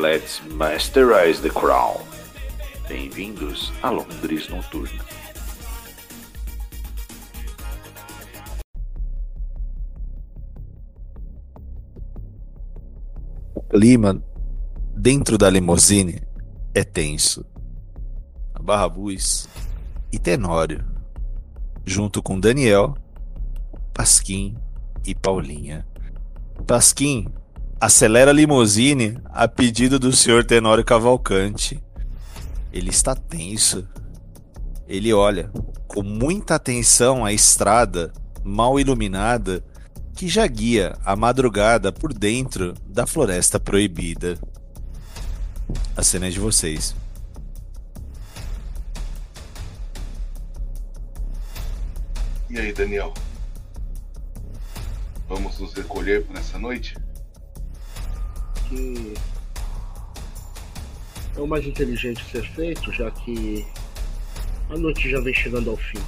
Let's 0.00 0.40
Masterize 0.52 1.42
the 1.42 1.50
Crown. 1.50 2.00
Bem-vindos 2.88 3.70
a 3.82 3.90
Londres 3.90 4.48
Noturna. 4.48 5.04
O 13.54 13.60
clima 13.60 14.24
dentro 14.96 15.36
da 15.36 15.50
limusine 15.50 16.22
é 16.74 16.82
tenso. 16.82 17.44
Barrabus 18.58 19.50
e 20.10 20.18
Tenório, 20.18 20.82
junto 21.84 22.22
com 22.22 22.40
Daniel, 22.40 22.96
Pasquim 23.92 24.56
e 25.06 25.14
Paulinha. 25.14 25.86
Pasquim 26.66 27.26
acelera 27.80 28.30
a 28.30 28.34
limusine 28.34 29.18
a 29.24 29.48
pedido 29.48 29.98
do 29.98 30.12
senhor 30.12 30.44
Tenório 30.44 30.84
Cavalcante. 30.84 31.82
Ele 32.70 32.90
está 32.90 33.14
tenso. 33.14 33.88
Ele 34.86 35.14
olha 35.14 35.50
com 35.88 36.02
muita 36.02 36.56
atenção 36.56 37.24
a 37.24 37.32
estrada 37.32 38.12
mal 38.44 38.78
iluminada 38.78 39.64
que 40.14 40.28
já 40.28 40.46
guia 40.46 40.94
a 41.04 41.16
madrugada 41.16 41.90
por 41.90 42.12
dentro 42.12 42.74
da 42.86 43.06
floresta 43.06 43.58
proibida. 43.58 44.38
A 45.96 46.02
cena 46.02 46.26
é 46.26 46.30
de 46.30 46.38
vocês. 46.38 46.94
E 52.50 52.58
aí, 52.58 52.72
Daniel? 52.72 53.14
Vamos 55.28 55.58
nos 55.58 55.72
recolher 55.72 56.26
por 56.26 56.36
essa 56.36 56.58
noite? 56.58 56.94
Que 58.70 59.14
é 61.36 61.40
o 61.40 61.46
mais 61.46 61.66
inteligente 61.66 62.24
ser 62.24 62.44
feito, 62.54 62.92
já 62.92 63.10
que 63.10 63.66
a 64.70 64.78
noite 64.78 65.10
já 65.10 65.20
vem 65.20 65.34
chegando 65.34 65.70
ao 65.70 65.76
fim. 65.76 65.98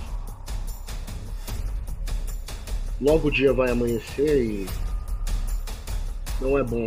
Logo 3.00 3.28
o 3.28 3.30
dia 3.30 3.52
vai 3.52 3.70
amanhecer 3.70 4.44
e 4.44 4.66
não 6.40 6.56
é 6.56 6.62
bom 6.62 6.86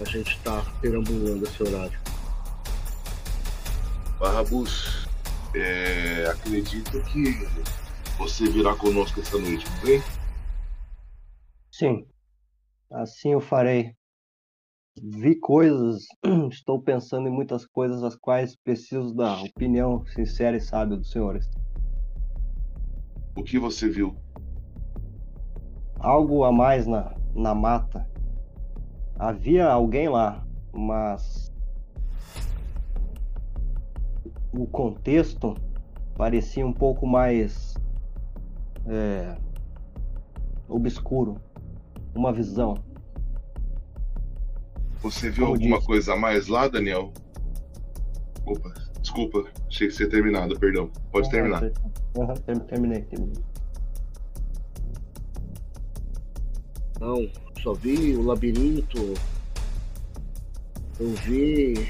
a 0.00 0.04
gente 0.04 0.36
estar 0.36 0.64
tá 0.64 0.70
perambulando 0.80 1.44
esse 1.44 1.62
horário. 1.62 2.00
Barrabus, 4.18 5.06
é, 5.54 6.26
acredito 6.30 7.02
que 7.04 7.46
você 8.16 8.48
virá 8.48 8.74
conosco 8.74 9.20
essa 9.20 9.38
noite, 9.38 9.66
não 9.68 9.80
vem? 9.80 10.02
Sim, 11.70 12.06
assim 12.90 13.32
eu 13.32 13.40
farei. 13.40 13.94
Vi 15.02 15.34
coisas, 15.34 16.06
estou 16.52 16.78
pensando 16.78 17.26
em 17.26 17.32
muitas 17.32 17.64
coisas 17.64 18.02
as 18.02 18.14
quais 18.14 18.54
preciso 18.54 19.14
da 19.14 19.40
opinião 19.42 20.04
sincera 20.04 20.58
e 20.58 20.60
sábia 20.60 20.98
dos 20.98 21.10
senhores. 21.10 21.48
O 23.34 23.42
que 23.42 23.58
você 23.58 23.88
viu? 23.88 24.14
Algo 25.98 26.44
a 26.44 26.52
mais 26.52 26.86
na, 26.86 27.14
na 27.34 27.54
mata. 27.54 28.06
Havia 29.18 29.70
alguém 29.70 30.06
lá, 30.06 30.46
mas 30.70 31.50
o 34.52 34.66
contexto 34.66 35.54
parecia 36.14 36.66
um 36.66 36.74
pouco 36.74 37.06
mais 37.06 37.74
é, 38.86 39.34
obscuro, 40.68 41.36
uma 42.14 42.30
visão. 42.32 42.89
Você 45.02 45.30
viu 45.30 45.46
Como 45.46 45.56
alguma 45.56 45.76
disse. 45.76 45.86
coisa 45.86 46.12
a 46.12 46.16
mais 46.16 46.46
lá, 46.46 46.68
Daniel? 46.68 47.12
Opa, 48.44 48.72
desculpa, 49.00 49.44
achei 49.68 49.88
que 49.88 49.94
você 49.94 49.98
tinha 49.98 50.10
terminado, 50.10 50.58
perdão. 50.58 50.90
Pode 51.10 51.26
uhum, 51.26 51.32
terminar. 51.32 51.62
Uhum, 52.14 52.60
terminei, 52.68 53.02
terminei. 53.02 53.42
Não, 57.00 57.30
só 57.62 57.72
vi 57.72 58.14
o 58.14 58.22
labirinto. 58.22 59.14
Eu 60.98 61.14
vi. 61.14 61.88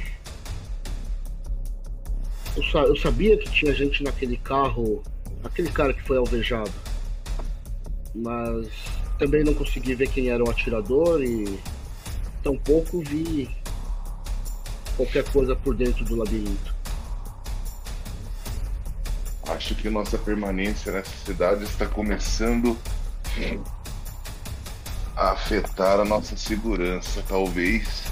Eu, 2.57 2.63
sa... 2.65 2.79
eu 2.81 2.97
sabia 2.97 3.37
que 3.37 3.51
tinha 3.51 3.75
gente 3.75 4.05
naquele 4.05 4.37
carro 4.37 5.03
aquele 5.45 5.71
cara 5.71 5.93
que 5.93 6.03
foi 6.03 6.17
alvejado. 6.19 6.73
Mas 8.15 8.69
também 9.19 9.45
não 9.45 9.55
consegui 9.55 9.95
ver 9.95 10.09
quem 10.11 10.29
era 10.29 10.43
o 10.43 10.51
atirador 10.51 11.23
e 11.23 11.59
tampouco 12.43 13.01
vi 13.01 13.49
qualquer 14.97 15.25
coisa 15.31 15.57
por 15.57 15.75
dentro 15.75 16.05
do 16.05 16.17
labirinto. 16.17 16.75
Acho 19.49 19.75
que 19.75 19.91
nossa 19.91 20.17
permanência 20.19 20.93
nessa 20.93 21.17
cidade 21.25 21.65
está 21.65 21.87
começando 21.87 22.79
a 25.17 25.33
afetar 25.33 26.01
a 26.01 26.05
nossa 26.05 26.37
segurança, 26.37 27.23
talvez. 27.27 28.05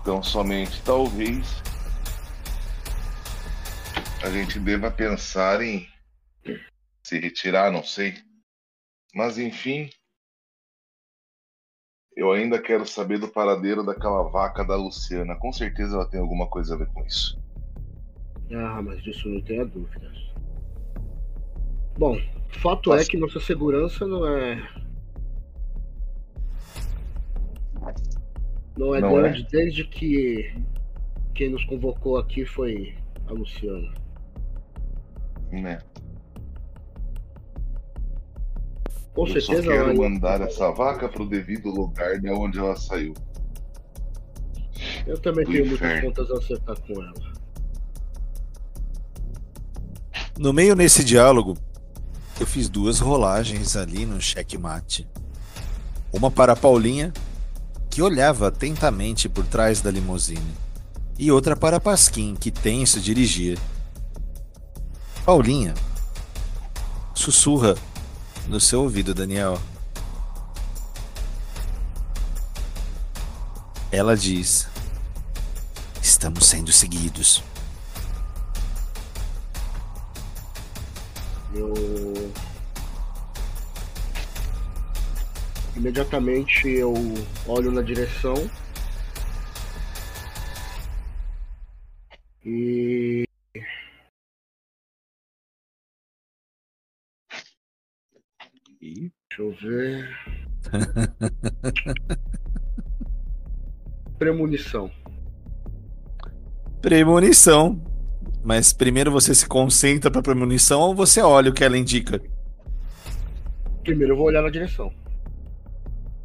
Então, 0.00 0.22
somente 0.22 0.80
talvez 0.82 1.46
a 4.22 4.30
gente 4.30 4.58
deva 4.58 4.90
pensar 4.90 5.62
em 5.62 5.88
se 7.02 7.18
retirar, 7.18 7.72
não 7.72 7.82
sei. 7.82 8.14
Mas 9.14 9.38
enfim, 9.38 9.90
eu 12.20 12.32
ainda 12.32 12.60
quero 12.60 12.86
saber 12.86 13.18
do 13.18 13.28
paradeiro 13.28 13.82
daquela 13.82 14.22
vaca 14.24 14.62
da 14.62 14.76
Luciana. 14.76 15.34
Com 15.36 15.50
certeza 15.50 15.96
ela 15.96 16.04
tem 16.04 16.20
alguma 16.20 16.46
coisa 16.46 16.74
a 16.74 16.76
ver 16.76 16.86
com 16.88 17.02
isso. 17.06 17.40
Ah, 18.52 18.82
mas 18.82 19.02
disso 19.02 19.26
não 19.26 19.40
tenha 19.40 19.64
dúvidas. 19.64 20.30
Bom, 21.96 22.20
fato 22.50 22.90
mas... 22.90 23.06
é 23.06 23.10
que 23.10 23.16
nossa 23.16 23.40
segurança 23.40 24.06
não 24.06 24.26
é. 24.26 24.68
Não 28.76 28.94
é 28.94 29.00
não 29.00 29.14
grande 29.14 29.40
é. 29.40 29.46
desde 29.50 29.84
que 29.84 30.54
quem 31.34 31.48
nos 31.48 31.64
convocou 31.64 32.18
aqui 32.18 32.44
foi 32.44 32.94
a 33.28 33.32
Luciana. 33.32 33.94
Né? 35.50 35.78
Com 39.14 39.26
eu 39.26 39.32
certeza. 39.32 39.62
Só 39.62 39.68
quero 39.68 39.96
mandar 39.96 40.40
essa 40.40 40.70
vaca 40.70 41.08
pro 41.08 41.26
devido 41.26 41.68
lugar 41.70 42.18
de 42.18 42.30
onde 42.30 42.58
ela 42.58 42.76
saiu. 42.76 43.14
Eu 45.06 45.18
também 45.18 45.44
Do 45.44 45.52
tenho 45.52 45.66
inferno. 45.66 46.04
muitas 46.04 46.28
contas 46.28 46.30
a 46.30 46.44
acertar 46.44 46.80
com 46.86 47.02
ela. 47.02 47.32
No 50.38 50.52
meio 50.52 50.74
nesse 50.74 51.04
diálogo, 51.04 51.56
eu 52.38 52.46
fiz 52.46 52.68
duas 52.68 52.98
rolagens 52.98 53.76
ali 53.76 54.06
no 54.06 54.20
checkmate. 54.20 55.06
Uma 56.12 56.30
para 56.30 56.54
a 56.54 56.56
Paulinha, 56.56 57.12
que 57.90 58.00
olhava 58.00 58.48
atentamente 58.48 59.28
por 59.28 59.44
trás 59.44 59.80
da 59.82 59.90
limusine, 59.90 60.54
e 61.18 61.30
outra 61.30 61.54
para 61.54 61.78
Pasquim, 61.78 62.34
que 62.34 62.50
tenso 62.50 62.98
dirigia. 63.00 63.58
Paulinha 65.26 65.74
sussurra 67.14 67.74
no 68.50 68.60
seu 68.60 68.82
ouvido, 68.82 69.14
Daniel. 69.14 69.60
Ela 73.92 74.16
diz: 74.16 74.68
Estamos 76.02 76.46
sendo 76.46 76.72
seguidos. 76.72 77.42
Eu. 81.54 82.32
Imediatamente 85.76 86.68
eu 86.68 86.92
olho 87.46 87.70
na 87.70 87.82
direção 87.82 88.50
Deixa 99.40 99.42
eu 99.42 99.56
ver. 99.70 100.06
Premonição. 104.18 104.90
Premonição. 106.82 107.80
Mas 108.44 108.74
primeiro 108.74 109.10
você 109.10 109.34
se 109.34 109.46
concentra 109.46 110.10
pra 110.10 110.20
premonição 110.20 110.80
ou 110.80 110.94
você 110.94 111.22
olha 111.22 111.50
o 111.50 111.54
que 111.54 111.64
ela 111.64 111.78
indica? 111.78 112.20
Primeiro 113.82 114.12
eu 114.12 114.16
vou 114.16 114.26
olhar 114.26 114.42
na 114.42 114.50
direção. 114.50 114.92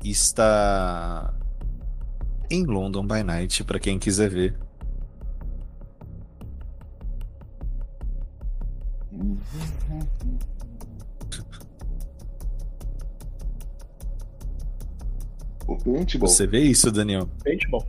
Está 0.03 1.33
em 2.51 2.65
London 2.65 3.07
by 3.07 3.23
Night, 3.23 3.63
pra 3.63 3.79
quem 3.79 3.97
quiser 3.97 4.29
ver. 4.29 4.57
Paintball. 15.93 16.27
Você 16.27 16.47
vê 16.47 16.59
isso, 16.61 16.91
Daniel? 16.91 17.29
Paintball. 17.43 17.85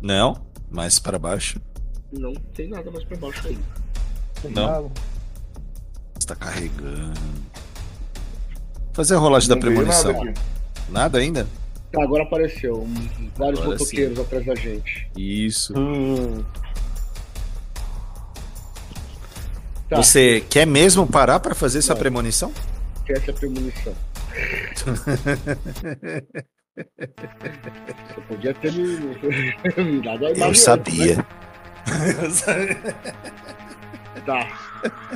Não? 0.00 0.40
Mais 0.70 0.98
para 0.98 1.18
baixo. 1.18 1.60
Não 2.12 2.32
tem 2.54 2.68
nada 2.68 2.90
mais 2.90 3.04
pra 3.04 3.16
baixo 3.16 3.46
aí. 3.48 3.58
Não. 4.50 4.90
Está 6.18 6.34
carregando. 6.34 7.20
Fazer 8.92 9.14
a 9.14 9.18
rolagem 9.18 9.48
da 9.48 9.54
Não 9.56 9.62
veio 9.62 9.74
premonição. 9.76 10.24
nada. 10.24 10.40
Nada 10.88 11.18
ainda? 11.18 11.46
Tá, 11.92 12.02
agora 12.02 12.22
apareceu. 12.24 12.86
vários 13.36 13.60
Agora 13.60 13.78
motoqueiros 13.78 14.18
atrás 14.18 14.46
da 14.46 14.54
gente. 14.54 15.08
Isso. 15.16 15.74
Hum, 15.78 16.42
Tá, 19.88 19.96
Você 19.96 20.40
quer 20.48 20.66
mesmo 20.66 21.04
parar 21.04 21.40
pra 21.40 21.52
fazer 21.54 21.78
essa 21.80 21.96
premonição? 21.96 22.52
que 23.04 23.12
essa 23.12 23.32
é 23.32 23.34
a 23.34 23.36
premonição. 23.36 23.92
Você 26.76 28.20
podia 28.28 28.54
ter 28.54 28.72
me, 28.72 28.96
me 29.84 30.02
dado 30.02 30.26
a 30.26 30.30
imagem 30.30 30.48
Eu 30.48 30.54
sabia. 30.54 31.16
né? 31.16 31.24
Tá. 34.26 34.46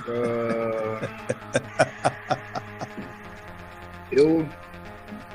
Ah, 0.09 1.09
eu. 4.11 4.47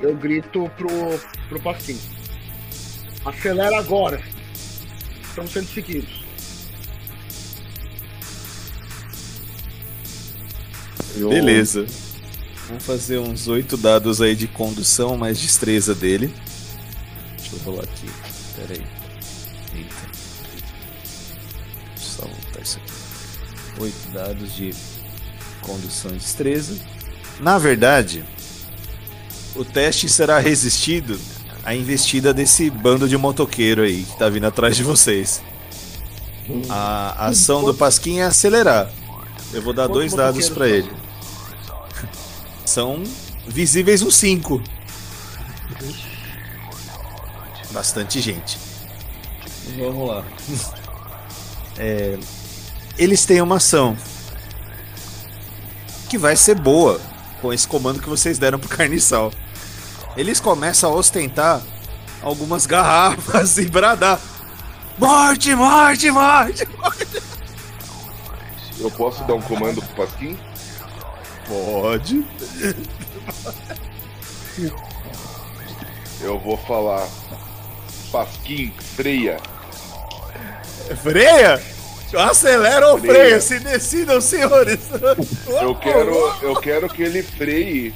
Eu 0.00 0.16
grito 0.16 0.70
pro, 0.78 0.88
pro 1.50 1.60
Pasquim. 1.60 1.98
Acelera 3.24 3.78
agora. 3.78 4.18
Estamos 5.22 5.50
sendo 5.52 5.66
seguidos. 5.68 6.24
Eu- 11.16 11.28
Beleza. 11.28 11.84
Vamos 12.70 12.84
fazer 12.84 13.18
uns 13.18 13.48
oito 13.48 13.76
dados 13.76 14.22
aí 14.22 14.36
de 14.36 14.46
condução, 14.46 15.16
mais 15.16 15.40
destreza 15.40 15.92
dele. 15.92 16.32
Deixa 17.36 17.56
eu 17.56 17.58
rolar 17.64 17.82
aqui. 17.82 18.08
Pera 18.54 18.74
aí. 18.74 18.86
Eita. 19.76 19.94
Só 21.96 22.22
voltar 22.22 22.62
isso 22.62 22.78
aqui. 22.78 23.82
Oito 23.82 24.10
dados 24.12 24.54
de 24.54 24.72
condução 25.62 26.12
e 26.12 26.18
destreza. 26.18 26.80
Na 27.40 27.58
verdade, 27.58 28.24
o 29.56 29.64
teste 29.64 30.08
será 30.08 30.38
resistido 30.38 31.18
à 31.64 31.74
investida 31.74 32.32
desse 32.32 32.70
bando 32.70 33.08
de 33.08 33.16
motoqueiro 33.16 33.82
aí 33.82 34.04
que 34.04 34.16
tá 34.16 34.28
vindo 34.28 34.46
atrás 34.46 34.76
de 34.76 34.84
vocês. 34.84 35.42
A 36.68 37.26
ação 37.26 37.64
do 37.64 37.74
Pasquim 37.74 38.20
é 38.20 38.26
acelerar. 38.26 38.88
Eu 39.52 39.60
vou 39.60 39.72
dar 39.72 39.88
dois 39.88 40.14
dados 40.14 40.46
são? 40.46 40.64
ele. 40.64 40.99
São 42.70 43.02
visíveis 43.48 44.00
uns 44.00 44.14
5. 44.14 44.62
Bastante 47.72 48.20
gente. 48.20 48.56
Vamos 49.76 50.08
lá. 50.08 50.24
É, 51.82 52.18
eles 52.98 53.24
têm 53.24 53.40
uma 53.40 53.56
ação 53.56 53.96
que 56.10 56.18
vai 56.18 56.36
ser 56.36 56.56
boa 56.56 57.00
com 57.40 57.50
esse 57.50 57.66
comando 57.66 58.02
que 58.02 58.08
vocês 58.08 58.38
deram 58.38 58.58
pro 58.58 58.68
Carniçal. 58.68 59.32
Eles 60.14 60.40
começam 60.40 60.92
a 60.92 60.94
ostentar 60.94 61.62
algumas 62.20 62.66
garrafas 62.66 63.56
e 63.58 63.66
bradar. 63.66 64.20
Morte, 64.98 65.54
morte, 65.54 66.10
morte! 66.10 66.68
Eu 68.78 68.90
posso 68.90 69.24
dar 69.24 69.32
um 69.32 69.40
comando 69.40 69.80
pro 69.80 70.06
Pasquim? 70.06 70.36
Pode. 71.50 72.24
Eu 76.20 76.38
vou 76.38 76.56
falar. 76.56 77.08
Pasquim, 78.12 78.72
freia. 78.78 79.36
Freia? 81.02 81.60
Acelera 82.16 82.88
ou 82.92 82.98
freia? 82.98 83.14
Freia. 83.14 83.40
Se 83.40 83.58
decidam, 83.58 84.20
senhores. 84.20 84.78
Eu 85.60 85.74
quero, 85.74 86.14
eu 86.42 86.54
quero 86.56 86.88
que 86.88 87.02
ele 87.02 87.22
freie 87.22 87.92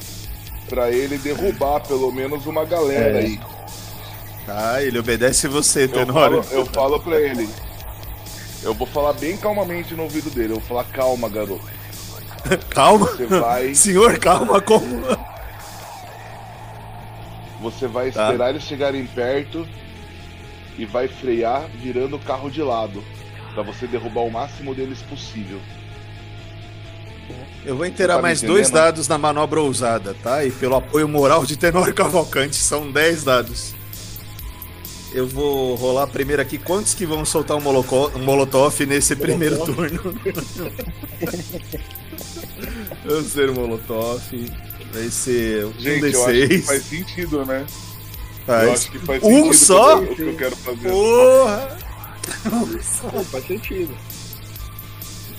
pra 0.69 0.91
ele 0.91 1.17
derrubar 1.19 1.81
pelo 1.81 2.11
menos 2.11 2.47
uma 2.47 2.65
galera 2.65 3.21
É. 3.21 3.25
aí. 3.25 3.41
Ah, 4.49 4.83
ele 4.83 4.99
obedece 4.99 5.47
você, 5.49 5.85
Eu 5.85 5.89
Tenório. 5.89 6.43
falo, 6.43 6.56
eu 6.61 6.67
falo 6.67 7.01
pra 7.01 7.21
ele. 7.21 7.49
Eu 8.62 8.75
vou 8.75 8.87
falar 8.87 9.12
bem 9.15 9.37
calmamente 9.37 9.95
no 9.95 10.03
ouvido 10.05 10.31
dele. 10.31 10.53
Eu 10.55 10.59
vou 10.59 10.69
falar, 10.69 10.85
calma, 10.85 11.29
garoto. 11.29 11.74
Calma. 12.70 13.06
Você 13.06 13.26
vai, 13.26 13.75
Senhor, 13.75 14.19
calma, 14.19 14.61
como? 14.61 15.02
você 17.61 17.87
vai 17.87 18.11
Tá. 18.11 18.26
esperar 18.26 18.50
eles 18.50 18.62
chegarem 18.62 19.06
perto 19.06 19.67
e 20.76 20.85
vai 20.85 21.08
frear 21.08 21.67
virando 21.81 22.17
o 22.17 22.19
carro 22.19 22.50
de 22.50 22.62
lado. 22.62 23.02
Pra 23.55 23.62
você 23.62 23.87
derrubar 23.87 24.23
o 24.23 24.31
máximo 24.31 24.75
deles 24.75 25.00
possível. 25.02 25.61
Eu 27.64 27.76
vou 27.76 27.87
inteirar 27.87 28.17
Tá 28.17 28.23
mais 28.23 28.43
dois 28.43 28.70
dados 28.70 29.08
na 29.08 29.17
manobra 29.17 29.61
ousada, 29.62 30.14
tá? 30.23 30.44
E 30.44 30.50
pelo 30.50 30.75
apoio 30.76 31.08
moral 31.08 31.46
de 31.46 31.56
Tenório 31.56 31.94
Cavalcante, 31.94 32.56
são 32.56 32.91
10 32.91 33.25
dados. 33.25 33.75
Eu 35.14 35.26
vou 35.26 35.75
rolar 35.76 36.08
primeiro 36.08 36.43
aqui 36.43 36.58
quantos 36.58 36.93
que 36.93 37.06
vão 37.06 37.25
soltar 37.25 37.56
um, 37.56 37.61
um 37.61 38.19
molotov 38.25 38.85
nesse 38.85 39.14
primeiro 39.17 39.64
turno. 39.64 40.14
Um 43.51 43.55
molotov. 43.55 44.21
Vai 44.93 45.09
ser 45.11 45.65
um 45.67 45.73
Gente, 45.79 46.13
eu 46.15 46.25
acho 46.25 46.33
que 46.35 46.47
D6. 46.49 46.63
faz 46.65 46.83
sentido, 46.85 47.44
né? 47.44 47.67
Eu 47.67 48.44
Faz. 48.47 48.71
acho 48.73 48.91
que 48.93 48.99
faz 48.99 49.23
Um 49.23 49.29
sentido 49.37 49.55
só? 49.55 49.99
o 50.01 50.15
que 50.15 50.23
eu 50.23 50.37
quero 50.37 50.56
fazer. 50.56 50.91
Porra! 50.91 51.79
Não, 53.13 53.25
faz 53.25 53.47
sentido. 53.47 53.94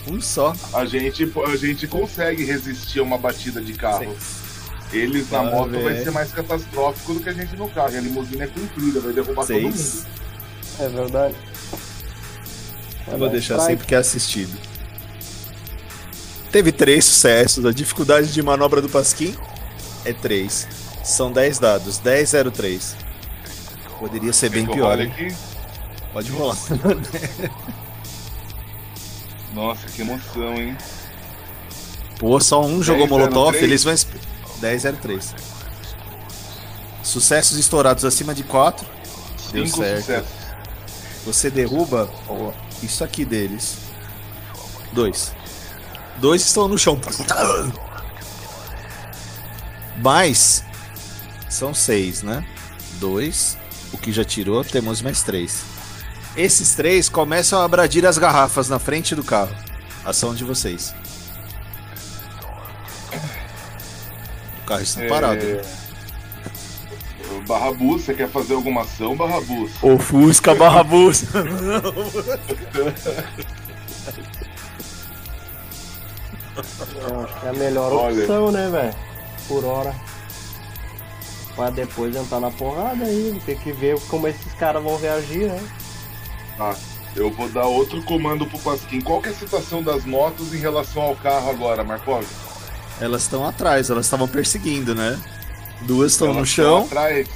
Um 0.07 0.19
só. 0.21 0.53
A 0.73 0.85
gente, 0.85 1.23
a 1.45 1.55
gente 1.55 1.87
consegue 1.87 2.43
resistir 2.43 2.99
a 2.99 3.03
uma 3.03 3.17
batida 3.17 3.61
de 3.61 3.73
carro. 3.73 4.15
Eles 4.93 5.29
na 5.31 5.39
Ah, 5.39 5.43
moto 5.43 5.71
vai 5.71 5.83
velho. 5.83 6.03
ser 6.03 6.11
mais 6.11 6.31
catastrófico 6.31 7.13
do 7.15 7.19
que 7.21 7.29
a 7.29 7.33
gente 7.33 7.55
no 7.55 7.67
carro. 7.69 7.91
E 7.93 7.97
a 7.97 8.01
limusine 8.01 8.41
é 8.43 8.47
comprida, 8.47 8.99
vai 8.99 9.13
derrubar 9.13 9.45
todo 9.45 9.59
mundo. 9.61 9.75
Seis. 9.75 10.05
é 10.79 10.87
verdade. 10.89 11.35
Eu 13.07 13.17
vou 13.17 13.29
deixar 13.29 13.57
assim 13.57 13.77
porque 13.77 13.93
é 13.95 13.97
assistido. 13.99 14.55
Teve 16.55 16.71
três 16.71 17.03
sucessos. 17.03 17.65
A 17.65 17.73
dificuldade 17.73 18.31
de 18.31 18.41
manobra 18.41 18.81
do 18.81 18.87
Pasquim 18.87 19.35
é 20.05 20.13
3. 20.13 20.65
São 21.03 21.29
10 21.29 21.59
dados. 21.59 21.97
10, 21.97 22.29
0, 22.29 22.49
3. 22.49 22.95
Poderia 23.99 24.31
ser 24.31 24.51
bem 24.51 24.65
pior? 24.65 24.97
Pode 26.13 26.31
rolar. 26.31 26.55
Nossa, 29.53 29.85
que 29.87 30.01
emoção, 30.01 30.55
hein? 30.55 30.77
Pô, 32.17 32.39
só 32.39 32.63
um 32.63 32.81
jogou 32.81 33.05
10, 33.05 33.09
Molotov, 33.09 33.51
03? 33.51 33.63
eles 33.65 33.83
vão. 33.83 33.93
esp- 33.93 34.15
10, 34.61 34.81
0, 34.83 34.97
3. 35.01 35.35
Sucessos 37.03 37.57
estourados 37.57 38.05
acima 38.05 38.33
de 38.33 38.43
4. 38.43 38.87
Deu 39.51 39.67
certo. 39.67 39.99
sucessos. 39.99 40.29
Você 41.25 41.49
derruba 41.49 42.09
ó, 42.29 42.53
isso 42.81 43.03
aqui 43.03 43.25
deles. 43.25 43.79
Dois. 44.93 45.33
Dois 46.17 46.41
estão 46.41 46.67
no 46.67 46.77
chão. 46.77 46.99
Mais. 49.97 50.63
São 51.49 51.73
seis, 51.73 52.21
né? 52.23 52.45
Dois. 52.99 53.57
O 53.93 53.97
que 53.97 54.11
já 54.11 54.23
tirou, 54.25 54.63
temos 54.63 55.01
mais 55.01 55.23
três. 55.23 55.63
Esses 56.35 56.75
três 56.75 57.07
começam 57.07 57.61
a 57.61 57.65
abradir 57.65 58.05
as 58.05 58.17
garrafas 58.17 58.67
na 58.69 58.77
frente 58.79 59.15
do 59.15 59.23
carro. 59.23 59.55
Ação 60.03 60.33
de 60.35 60.43
vocês. 60.43 60.93
O 64.61 64.65
carro 64.67 64.81
está 64.81 65.01
É, 65.03 65.07
parado. 65.07 65.45
né? 65.45 65.61
Barrabus, 67.47 68.01
você 68.03 68.13
quer 68.13 68.27
fazer 68.29 68.55
alguma 68.55 68.81
ação, 68.81 69.15
Barrabus? 69.15 69.71
Ofusca 69.81 70.55
barra 70.55 70.83
bus. 70.83 71.23
Eu 76.57 77.19
acho 77.21 77.39
que 77.39 77.45
é 77.45 77.49
a 77.49 77.53
melhor 77.53 77.91
Olha. 77.91 78.21
opção, 78.21 78.51
né, 78.51 78.69
velho? 78.69 78.95
Por 79.47 79.65
hora. 79.65 79.95
Pra 81.55 81.69
depois 81.69 82.15
entrar 82.15 82.39
na 82.39 82.51
porrada 82.51 83.05
aí, 83.05 83.41
tem 83.45 83.55
que 83.57 83.71
ver 83.71 83.99
como 84.07 84.27
esses 84.27 84.53
caras 84.53 84.83
vão 84.83 84.97
reagir, 84.99 85.47
né? 85.47 85.63
Tá. 86.57 86.75
Eu 87.15 87.31
vou 87.31 87.47
dar 87.47 87.63
outro 87.65 88.03
comando 88.03 88.45
pro 88.45 88.59
Pasquim. 88.59 88.99
Qual 88.99 89.21
que 89.21 89.29
é 89.29 89.31
a 89.31 89.35
situação 89.35 89.81
das 89.81 90.03
motos 90.03 90.53
em 90.53 90.57
relação 90.57 91.01
ao 91.01 91.15
carro 91.15 91.49
agora, 91.49 91.81
Marcos? 91.81 92.25
Elas 92.99 93.21
estão 93.23 93.45
atrás, 93.47 93.89
elas 93.89 94.05
estavam 94.05 94.27
perseguindo, 94.27 94.93
né? 94.93 95.17
Duas 95.81 96.11
estão 96.13 96.33
no 96.33 96.45
chão, 96.45 96.83
Atrás. 96.85 97.27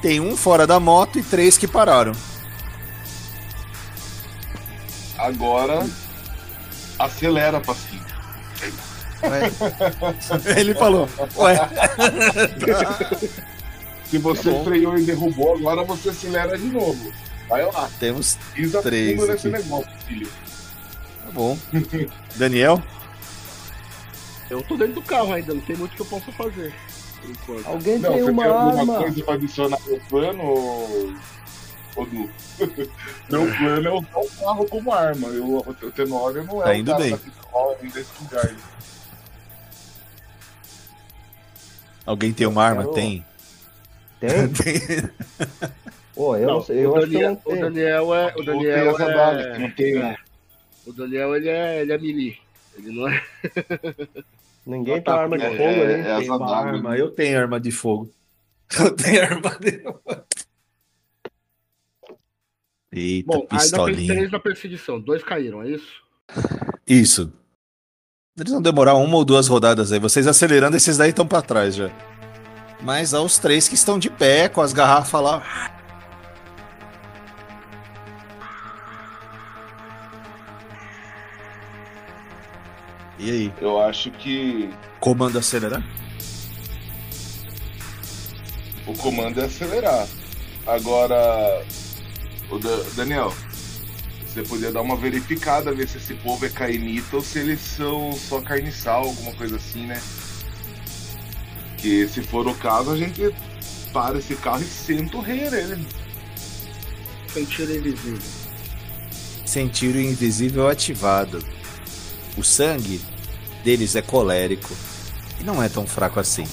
tem 0.00 0.20
um 0.20 0.36
fora 0.36 0.66
da 0.66 0.80
moto 0.80 1.18
e 1.18 1.22
três 1.22 1.56
que 1.56 1.68
pararam. 1.68 2.12
Agora, 5.18 5.86
acelera, 6.98 7.60
Pasquim. 7.60 8.01
Ué. 9.22 10.60
Ele 10.60 10.74
falou, 10.74 11.08
ué. 11.36 11.56
Se 14.10 14.18
você 14.18 14.52
Tá 14.52 14.64
freou 14.64 14.98
e 14.98 15.04
derrubou, 15.04 15.56
agora 15.56 15.82
você 15.84 16.10
acelera 16.10 16.56
de 16.58 16.66
novo. 16.66 17.12
Vai 17.48 17.64
lá. 17.64 17.88
Temos. 17.98 18.36
Pisa 18.54 18.82
Três 18.82 19.28
aqui. 19.30 19.48
negócio, 19.48 19.90
filho. 20.06 20.28
Tá 21.24 21.30
bom. 21.32 21.56
Daniel? 22.36 22.82
Eu 24.50 24.62
tô 24.62 24.76
dentro 24.76 24.94
do 24.94 25.02
carro 25.02 25.32
ainda, 25.32 25.54
não 25.54 25.62
tem 25.62 25.76
muito 25.76 25.94
que 25.96 26.02
eu 26.02 26.06
possa 26.06 26.30
fazer. 26.32 26.74
por 27.22 27.30
enquanto. 27.30 27.66
Alguém 27.66 27.98
Não, 27.98 28.12
tem 28.12 28.22
você 28.22 28.30
uma 28.30 28.42
tem 28.42 28.52
alguma 28.52 28.80
arma. 28.80 28.96
coisa 28.98 29.24
pra 29.24 29.34
adicionar 29.34 29.78
no 29.88 30.00
plano, 30.00 30.42
ô, 30.44 31.12
ô 31.96 32.04
Du? 32.04 32.30
Meu 33.30 33.46
plano 33.56 33.88
é 33.88 33.92
usar 33.92 34.18
o 34.18 34.28
carro 34.44 34.66
como 34.68 34.92
arma. 34.92 35.28
Eu, 35.28 35.56
o 35.58 35.74
Tenório 35.90 36.44
não 36.44 36.60
é 36.60 36.64
Tá 36.64 36.70
o 36.70 36.74
indo 36.74 36.90
cara 36.90 37.02
bem. 37.02 37.18
desse 37.90 38.10
lugar. 38.20 38.54
Alguém 42.06 42.32
tem 42.32 42.46
uma 42.46 42.64
arma? 42.64 42.82
quero- 42.82 42.94
Tem. 42.94 43.24
Tem? 44.20 44.48
Tem. 44.52 45.10
Pô, 46.14 46.36
eu, 46.36 46.46
Não, 46.46 46.54
não 46.56 46.62
sei, 46.62 46.84
eu 46.84 46.90
o, 46.92 46.96
acho 46.96 47.08
que 47.08 47.14
eu 47.16 47.20
Daniel, 47.20 47.42
o. 47.44 47.56
Daniel 47.56 48.14
é. 48.14 48.34
O 48.36 48.42
Daniel 48.44 49.00
é. 49.00 49.58
não 49.58 49.70
tem, 49.70 49.94
né? 49.94 50.16
O 50.86 50.92
Daniel 50.92 51.34
ele 51.36 51.48
é, 51.48 51.80
ele 51.80 51.92
é 51.92 51.98
melee. 51.98 52.38
Ele 52.76 52.92
não 52.92 53.08
é. 53.08 53.22
Ninguém 54.66 54.94
tem 54.94 55.02
tá, 55.04 55.14
arma 55.14 55.36
de 55.38 55.44
fogo 55.46 55.62
é- 55.62 55.82
ali. 55.84 55.92
é- 56.08 56.18
Tem 56.18 56.30
uma 56.30 56.56
arma. 56.56 56.96
Eu 56.98 57.10
tenho 57.10 57.38
arma 57.38 57.58
de 57.60 57.70
fogo. 57.72 58.10
Eu 58.78 58.94
tenho 58.94 59.22
arma 59.22 59.58
de 59.60 59.78
fogo. 59.82 60.02
Eita, 62.92 63.26
Bom, 63.26 63.46
pistolinha. 63.46 64.14
três 64.14 64.30
na 64.30 64.38
perseguição. 64.38 65.00
Dois 65.00 65.22
caíram, 65.24 65.62
é 65.62 65.70
isso? 65.70 66.02
Isso. 66.86 67.32
Eles 68.38 68.50
vão 68.50 68.62
demorar 68.62 68.94
uma 68.94 69.16
ou 69.16 69.24
duas 69.26 69.46
rodadas 69.46 69.92
aí. 69.92 69.98
Vocês 69.98 70.26
acelerando, 70.26 70.74
esses 70.76 70.96
daí 70.96 71.10
estão 71.10 71.26
pra 71.26 71.42
trás 71.42 71.74
já. 71.74 71.90
Mas 72.80 73.12
há 73.12 73.20
os 73.20 73.38
três 73.38 73.68
que 73.68 73.74
estão 73.74 73.98
de 73.98 74.08
pé, 74.08 74.48
com 74.48 74.62
as 74.62 74.72
garrafas 74.72 75.20
lá. 75.22 75.42
E 83.18 83.30
aí? 83.30 83.52
Eu 83.60 83.80
acho 83.80 84.10
que 84.10 84.70
Comando 85.00 85.38
acelerar? 85.38 85.82
o 88.86 88.92
comando 88.94 89.40
é 89.40 89.44
acelerar. 89.44 90.06
Agora, 90.66 91.62
o 92.50 92.58
Da- 92.58 92.82
Daniel, 92.96 93.32
você 94.32 94.42
podia 94.42 94.72
dar 94.72 94.80
uma 94.80 94.96
verificada, 94.96 95.72
ver 95.72 95.86
se 95.86 95.98
esse 95.98 96.14
povo 96.14 96.44
é 96.46 96.48
cainita 96.48 97.16
ou 97.16 97.22
se 97.22 97.38
eles 97.38 97.60
são 97.60 98.12
só 98.12 98.40
carniçal, 98.40 99.04
alguma 99.04 99.32
coisa 99.34 99.56
assim, 99.56 99.86
né? 99.86 100.00
Que 101.76 102.08
se 102.08 102.22
for 102.22 102.46
o 102.46 102.54
caso, 102.54 102.92
a 102.92 102.96
gente 102.96 103.34
para 103.92 104.18
esse 104.18 104.34
carro 104.36 104.62
e 104.62 104.64
senta 104.64 105.18
o 105.18 105.20
rei 105.20 105.50
nele. 105.50 105.86
Sentido 107.32 107.76
invisível. 107.76 108.18
Sentido 109.44 110.00
invisível 110.00 110.68
ativado. 110.68 111.44
O 112.36 112.42
sangue 112.42 113.00
deles 113.62 113.94
é 113.94 114.02
colérico. 114.02 114.74
E 115.38 115.44
não 115.44 115.62
é 115.62 115.68
tão 115.68 115.86
fraco 115.86 116.18
assim. 116.18 116.44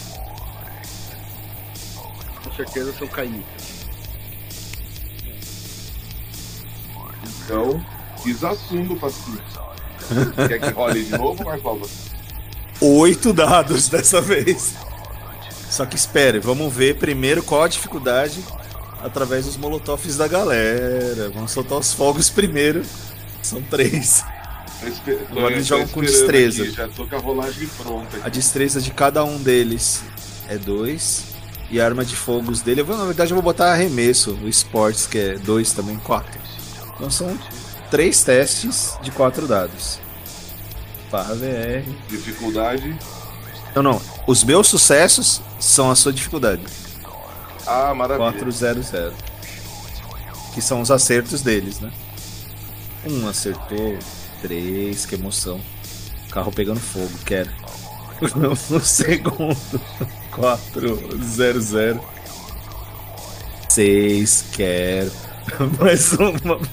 Com 2.43 2.51
certeza 2.55 2.93
são 2.93 3.07
caídos. 3.07 3.58
Então, 7.23 7.83
desassundo, 8.23 8.95
Pasquinho. 8.95 9.41
Quer 10.47 10.59
que 10.59 10.69
role 10.71 11.03
de 11.03 11.17
novo, 11.17 11.43
Marcova? 11.43 11.85
Oito 12.81 13.33
dados 13.33 13.87
dessa 13.89 14.21
vez. 14.21 14.75
Só 15.69 15.85
que 15.85 15.95
espere, 15.95 16.39
vamos 16.39 16.73
ver 16.73 16.97
primeiro 16.97 17.43
qual 17.43 17.63
a 17.63 17.67
dificuldade 17.67 18.43
através 19.01 19.45
dos 19.45 19.57
molotovs 19.57 20.17
da 20.17 20.27
galera. 20.27 21.29
Vamos 21.29 21.51
soltar 21.51 21.77
os 21.77 21.93
fogos 21.93 22.29
primeiro. 22.29 22.81
São 23.41 23.61
três. 23.61 24.25
Agora 25.29 25.53
eles 25.53 25.67
jogam 25.67 25.87
com 25.87 26.01
destreza. 26.01 26.63
aqui, 26.63 26.71
já 26.71 26.87
tô 26.87 27.05
com 27.05 27.15
a 27.15 27.19
rolagem 27.19 27.67
pronta. 27.67 28.17
A 28.17 28.19
aqui. 28.21 28.31
destreza 28.31 28.81
de 28.81 28.91
cada 28.91 29.23
um 29.23 29.37
deles 29.37 30.01
é 30.47 30.57
dois. 30.57 31.25
E 31.71 31.79
a 31.79 31.85
arma 31.85 32.03
de 32.03 32.15
fogos 32.15 32.61
dele, 32.61 32.81
eu 32.81 32.85
vou, 32.85 32.97
na 32.97 33.05
verdade, 33.05 33.31
eu 33.31 33.35
vou 33.35 33.43
botar 33.43 33.71
arremesso, 33.71 34.33
o 34.41 34.49
Sports, 34.49 35.05
que 35.05 35.19
é 35.19 35.37
dois 35.37 35.71
também, 35.71 35.97
quatro. 35.97 36.39
Então 36.99 37.09
são 37.09 37.39
três 37.89 38.21
testes 38.23 38.97
de 39.01 39.09
quatro 39.09 39.47
dados. 39.47 39.99
Barra 41.09 41.33
VR. 41.33 41.89
Dificuldade. 42.09 42.93
Não, 43.73 43.81
não. 43.81 44.01
Os 44.27 44.43
meus 44.43 44.67
sucessos 44.67 45.41
são 45.59 45.89
a 45.89 45.95
sua 45.95 46.11
dificuldade. 46.11 46.61
Ah, 47.65 47.93
maravilha. 47.95 48.31
400. 48.33 49.13
Que 50.53 50.61
são 50.61 50.81
os 50.81 50.91
acertos 50.91 51.41
deles, 51.41 51.79
né? 51.79 51.89
Um 53.07 53.27
acertou, 53.29 53.97
três, 54.41 55.05
que 55.05 55.15
emoção. 55.15 55.61
Carro 56.31 56.51
pegando 56.51 56.81
fogo, 56.81 57.11
quero. 57.25 57.49
No 58.35 58.53
segundo, 58.83 59.55
400. 60.31 62.01
Seis, 63.69 64.43
quero. 64.51 65.28
Mais 65.79 66.13
uma. 66.13 66.59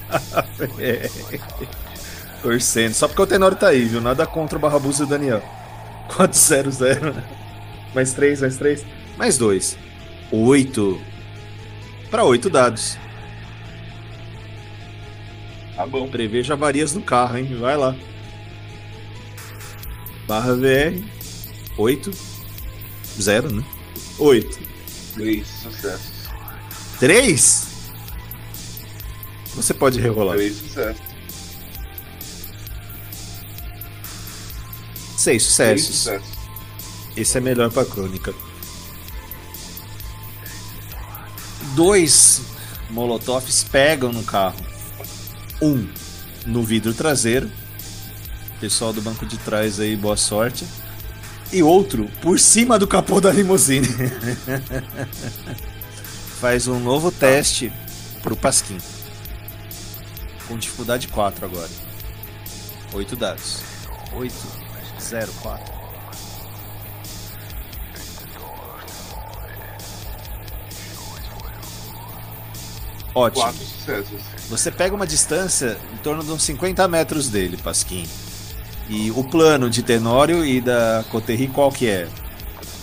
Torcendo. 2.41 2.93
Só 2.93 3.07
porque 3.07 3.21
o 3.21 3.27
Tenório 3.27 3.57
tá 3.57 3.69
aí, 3.69 3.85
viu? 3.85 4.01
Nada 4.01 4.25
contra 4.25 4.57
o 4.57 4.61
Barrabuso 4.61 5.03
e 5.03 5.05
o 5.05 5.09
Daniel. 5.09 5.43
400. 6.15 6.77
Mais 7.93 8.13
três, 8.13 8.41
mais 8.41 8.57
três. 8.57 8.85
Mais 9.17 9.37
dois. 9.37 9.77
Oito. 10.31 10.99
Para 12.09 12.23
oito 12.23 12.49
dados. 12.49 12.97
Tá 15.75 15.85
bom. 15.85 16.07
Preveja 16.07 16.53
avarias 16.53 16.93
no 16.93 17.01
carro, 17.01 17.37
hein? 17.37 17.57
Vai 17.59 17.75
lá. 17.75 17.95
Barra 20.27 20.55
VR. 20.55 21.03
8. 21.77 22.11
0, 23.21 23.51
né? 23.51 23.63
8. 24.19 24.59
Três 25.13 25.47
sucessos. 25.47 26.29
3? 26.99 27.66
Você 29.57 29.73
pode 29.73 29.99
rerolar. 29.99 30.37
Três 30.37 30.55
sucessos. 30.55 31.01
6 35.17 35.23
Três 35.23 35.43
sucessos. 35.43 35.95
sucessos. 35.95 36.37
Esse 37.17 37.37
é 37.39 37.41
melhor 37.41 37.71
pra 37.71 37.83
crônica. 37.83 38.33
Dois 41.75 42.41
molotovs 42.91 43.63
pegam 43.63 44.13
no 44.13 44.23
carro. 44.23 44.63
Um 45.61 45.87
no 46.45 46.63
vidro 46.63 46.93
traseiro. 46.93 47.51
Pessoal 48.59 48.93
do 48.93 49.01
banco 49.01 49.25
de 49.25 49.37
trás 49.37 49.79
aí, 49.79 49.95
boa 49.95 50.15
sorte. 50.15 50.65
E 51.51 51.63
outro 51.63 52.07
por 52.21 52.39
cima 52.39 52.77
do 52.77 52.87
capô 52.87 53.19
da 53.19 53.31
limusine. 53.31 53.87
Faz 56.39 56.67
um 56.67 56.79
novo 56.79 57.11
teste 57.11 57.73
pro 58.21 58.35
Pasquim. 58.35 58.77
Com 60.47 60.57
dificuldade 60.57 61.07
4 61.07 61.45
agora. 61.45 61.69
8 62.93 63.15
dados. 63.15 63.61
8, 64.13 64.33
0, 65.01 65.31
4. 65.41 65.77
Ótimo. 73.17 73.41
Quatro 73.41 73.65
sucessos. 73.65 74.21
Você 74.47 74.71
pega 74.71 74.95
uma 74.95 75.07
distância 75.07 75.77
em 75.91 75.97
torno 75.97 76.23
de 76.23 76.31
uns 76.31 76.43
50 76.43 76.87
metros 76.87 77.29
dele, 77.29 77.57
Pasquim. 77.57 78.07
E 78.87 79.11
o 79.11 79.23
plano 79.23 79.69
de 79.69 79.81
Tenório 79.81 80.45
e 80.45 80.61
da 80.61 81.03
Coterri 81.09 81.47
qual 81.47 81.71
que 81.71 81.89
é? 81.89 82.07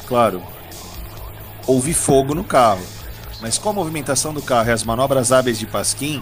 Claro, 0.06 0.42
houve 1.66 1.94
fogo 1.94 2.34
no 2.34 2.44
carro. 2.44 2.84
Mas 3.40 3.58
com 3.58 3.70
a 3.70 3.72
movimentação 3.72 4.34
do 4.34 4.42
carro 4.42 4.68
e 4.68 4.72
as 4.72 4.82
manobras 4.82 5.30
hábeis 5.30 5.58
de 5.58 5.66
Pasquim, 5.66 6.20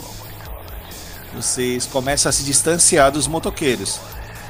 vocês 1.34 1.86
começam 1.86 2.30
a 2.30 2.32
se 2.32 2.44
distanciar 2.44 3.10
dos 3.10 3.26
motoqueiros. 3.26 4.00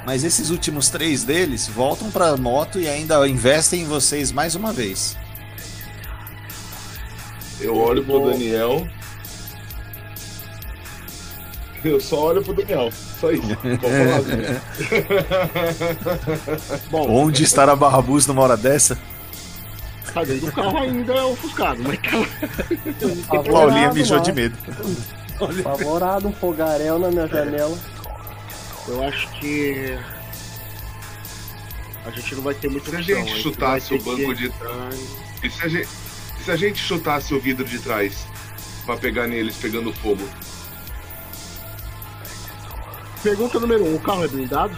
Mas 0.05 0.25
esses 0.25 0.51
últimos 0.51 0.89
três 0.89 1.23
deles 1.23 1.69
voltam 1.69 2.11
para 2.11 2.29
a 2.29 2.37
moto 2.37 2.81
e 2.81 2.89
ainda 2.89 3.27
investem 3.29 3.83
em 3.83 3.87
vocês 3.87 4.33
mais 4.33 4.55
uma 4.55 4.73
vez. 4.73 5.17
Eu 7.61 7.77
olho 7.77 8.05
pro 8.05 8.31
Daniel. 8.31 8.87
Eu 11.85 12.01
só 12.01 12.27
olho 12.27 12.43
pro 12.43 12.55
Daniel. 12.55 12.91
Só 13.21 13.31
isso. 13.31 13.47
Bom, 16.91 17.09
Onde 17.09 17.45
estará 17.45 17.77
Barrabus 17.77 18.27
numa 18.27 18.43
hora 18.43 18.57
dessa? 18.57 18.99
tá 20.13 20.25
dentro 20.25 20.47
do 20.47 20.53
carro 20.53 20.77
ainda 20.77 21.15
é 21.15 21.23
ofuscado, 21.23 21.83
mas 21.83 21.99
tá. 21.99 23.39
A 23.39 23.43
Paulinha 23.43 23.93
mijou 23.93 24.21
de 24.21 24.33
medo. 24.33 24.57
Apavorado, 25.61 26.29
um 26.29 26.33
fogaréu 26.33 26.99
na 26.99 27.11
minha 27.11 27.27
janela. 27.27 27.79
Eu 28.89 29.03
acho 29.05 29.29
que. 29.39 29.99
A 32.05 32.11
gente 32.11 32.35
não 32.35 32.43
vai 32.43 32.55
ter 32.55 32.69
muito 32.69 32.91
Se 32.91 32.97
a 32.97 33.01
gente 33.01 33.41
chutasse 33.41 33.95
o 33.95 34.03
banco 34.03 34.35
de 34.35 34.53
E 35.43 35.51
se 35.51 35.63
a 35.63 35.69
gente, 35.69 35.89
se 36.45 36.51
a 36.51 36.57
gente 36.57 36.79
chutasse 36.79 37.33
o 37.33 37.41
vidro 37.41 37.65
de 37.65 37.79
trás 37.79 38.27
pra 38.85 38.97
pegar 38.97 39.29
neles 39.29 39.57
pegando 39.57 39.93
fogo? 39.93 40.29
Pergunta 43.23 43.61
número 43.61 43.85
1: 43.85 43.89
um, 43.89 43.95
o 43.95 44.01
carro 44.01 44.25
é 44.25 44.29
blindado? 44.29 44.77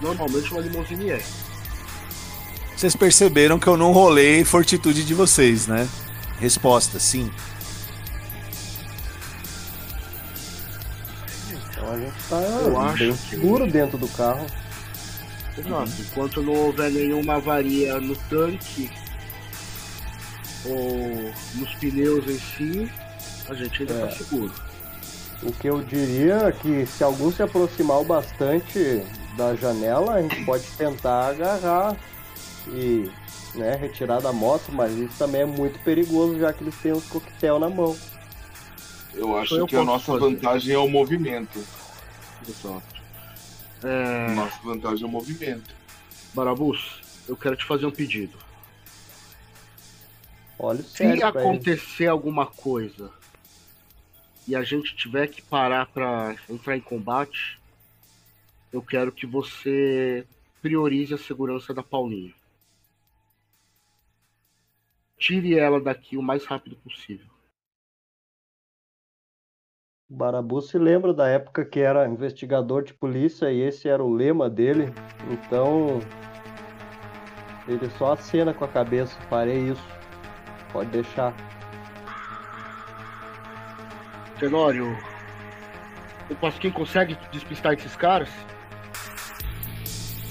Normalmente 0.00 0.52
uma 0.52 0.60
limousine 0.60 1.10
é. 1.10 1.22
Vocês 2.76 2.94
perceberam 2.94 3.58
que 3.58 3.66
eu 3.66 3.76
não 3.76 3.90
rolei 3.90 4.44
fortitude 4.44 5.04
de 5.04 5.12
vocês, 5.12 5.66
né? 5.66 5.88
Resposta, 6.38 7.00
sim. 7.00 7.28
Tá 12.28 12.36
Eu 12.36 12.80
acho 12.80 12.98
bem 12.98 13.12
que- 13.12 13.18
seguro 13.30 13.66
dentro 13.70 13.98
do 13.98 14.08
carro. 14.08 14.46
Exato. 15.56 15.90
Enquanto 16.00 16.42
não 16.42 16.52
houver 16.54 16.90
nenhuma 16.90 17.34
avaria 17.34 17.98
no 18.00 18.14
tanque 18.28 18.90
ou 20.64 21.32
nos 21.54 21.74
pneus 21.74 22.26
em 22.28 22.38
si, 22.38 22.90
a 23.48 23.54
gente 23.54 23.82
ainda 23.82 23.94
É. 23.94 24.06
tá 24.06 24.10
seguro. 24.12 24.52
O 25.42 25.52
que 25.52 25.68
eu 25.68 25.82
diria 25.82 26.34
é 26.48 26.52
que 26.52 26.84
se 26.86 27.02
algum 27.04 27.30
se 27.32 27.42
aproximar 27.42 28.00
o 28.00 28.04
bastante 28.04 29.02
da 29.36 29.54
janela, 29.54 30.14
a 30.14 30.22
gente 30.22 30.44
pode 30.44 30.64
tentar 30.76 31.28
agarrar 31.28 31.96
e 32.68 33.08
né, 33.54 33.76
retirar 33.76 34.20
da 34.20 34.32
moto, 34.32 34.70
mas 34.72 34.92
isso 34.92 35.14
também 35.18 35.40
é 35.42 35.46
muito 35.46 35.78
perigoso, 35.82 36.38
já 36.38 36.52
que 36.52 36.62
eles 36.62 36.74
têm 36.76 36.92
os 36.92 37.04
coquetel 37.04 37.58
na 37.58 37.68
mão. 37.70 37.96
Eu 39.14 39.36
acho 39.38 39.56
Eu 39.56 39.66
que 39.66 39.74
a 39.74 39.82
nossa 39.84 40.04
fazer. 40.12 40.20
vantagem 40.20 40.74
é 40.74 40.78
o 40.78 40.88
movimento. 40.88 41.58
Exato. 42.46 43.02
É, 43.82 44.34
Nossa 44.34 44.60
vantagem 44.62 45.04
é 45.04 45.06
o 45.06 45.10
movimento. 45.10 45.74
Barabus, 46.34 47.00
eu 47.28 47.36
quero 47.36 47.56
te 47.56 47.64
fazer 47.64 47.86
um 47.86 47.90
pedido. 47.90 48.36
Olha 50.58 50.82
Se 50.82 51.04
ele. 51.04 51.22
acontecer 51.22 52.08
alguma 52.08 52.46
coisa 52.46 53.12
e 54.46 54.56
a 54.56 54.62
gente 54.62 54.96
tiver 54.96 55.28
que 55.28 55.40
parar 55.40 55.86
pra 55.86 56.34
entrar 56.48 56.76
em 56.76 56.80
combate, 56.80 57.60
eu 58.72 58.82
quero 58.82 59.12
que 59.12 59.26
você 59.26 60.26
priorize 60.60 61.14
a 61.14 61.18
segurança 61.18 61.72
da 61.72 61.82
Paulinha. 61.82 62.34
Tire 65.18 65.56
ela 65.58 65.80
daqui 65.80 66.16
o 66.16 66.22
mais 66.22 66.44
rápido 66.44 66.76
possível. 66.76 67.37
O 70.10 70.16
Barabu 70.16 70.62
se 70.62 70.78
lembra 70.78 71.12
da 71.12 71.28
época 71.28 71.66
que 71.66 71.80
era 71.80 72.08
investigador 72.08 72.82
de 72.82 72.94
polícia 72.94 73.52
e 73.52 73.60
esse 73.60 73.90
era 73.90 74.02
o 74.02 74.10
lema 74.10 74.48
dele. 74.48 74.90
Então 75.30 76.00
ele 77.68 77.90
só 77.98 78.14
acena 78.14 78.54
com 78.54 78.64
a 78.64 78.68
cabeça. 78.68 79.14
Farei 79.28 79.68
isso. 79.70 79.84
Pode 80.72 80.88
deixar. 80.90 81.36
Tenório, 84.40 84.96
o 86.30 86.34
Pasquim 86.36 86.70
consegue 86.70 87.18
despistar 87.30 87.74
esses 87.74 87.94
caras? 87.94 88.30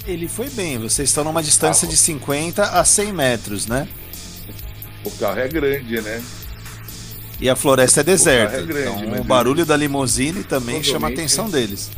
Ele 0.07 0.27
foi 0.27 0.49
bem, 0.49 0.79
vocês 0.79 1.09
estão 1.09 1.23
numa 1.23 1.43
distância 1.43 1.87
de 1.87 1.97
50 1.97 2.63
a 2.63 2.83
100 2.83 3.13
metros, 3.13 3.67
né? 3.67 3.87
O 5.05 5.11
carro 5.19 5.39
é 5.39 5.47
grande, 5.47 6.01
né? 6.01 6.23
E 7.39 7.49
a 7.49 7.55
floresta 7.55 8.01
é 8.01 8.03
deserta. 8.03 8.57
carro 8.57 8.63
é 8.63 8.65
grande, 8.65 9.05
então 9.05 9.21
o 9.21 9.23
barulho 9.23 9.65
da 9.65 9.77
limusine 9.77 10.43
também 10.43 10.81
chama 10.81 11.07
a 11.07 11.11
atenção 11.11 11.49
deles. 11.49 11.91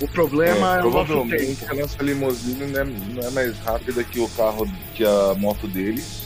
O 0.00 0.08
problema 0.08 0.78
é, 0.78 0.82
o 0.84 0.90
nosso 0.90 1.28
tempo. 1.28 1.64
a 1.70 1.74
nossa 1.74 2.02
limusine 2.02 2.66
não 2.66 2.80
é, 2.80 2.84
não 2.84 3.22
é 3.22 3.30
mais 3.30 3.56
rápida 3.60 4.02
que 4.02 4.18
o 4.18 4.28
carro, 4.30 4.68
que 4.94 5.04
a 5.04 5.34
moto 5.36 5.68
deles. 5.68 6.22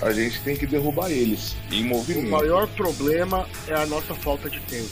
A 0.00 0.12
gente 0.12 0.40
tem 0.40 0.56
que 0.56 0.66
derrubar 0.66 1.10
eles 1.10 1.54
em 1.70 1.84
O 1.84 1.88
movimento. 1.88 2.30
maior 2.30 2.66
problema 2.68 3.46
é 3.68 3.74
a 3.74 3.86
nossa 3.86 4.14
falta 4.14 4.48
de 4.48 4.58
tempo. 4.60 4.88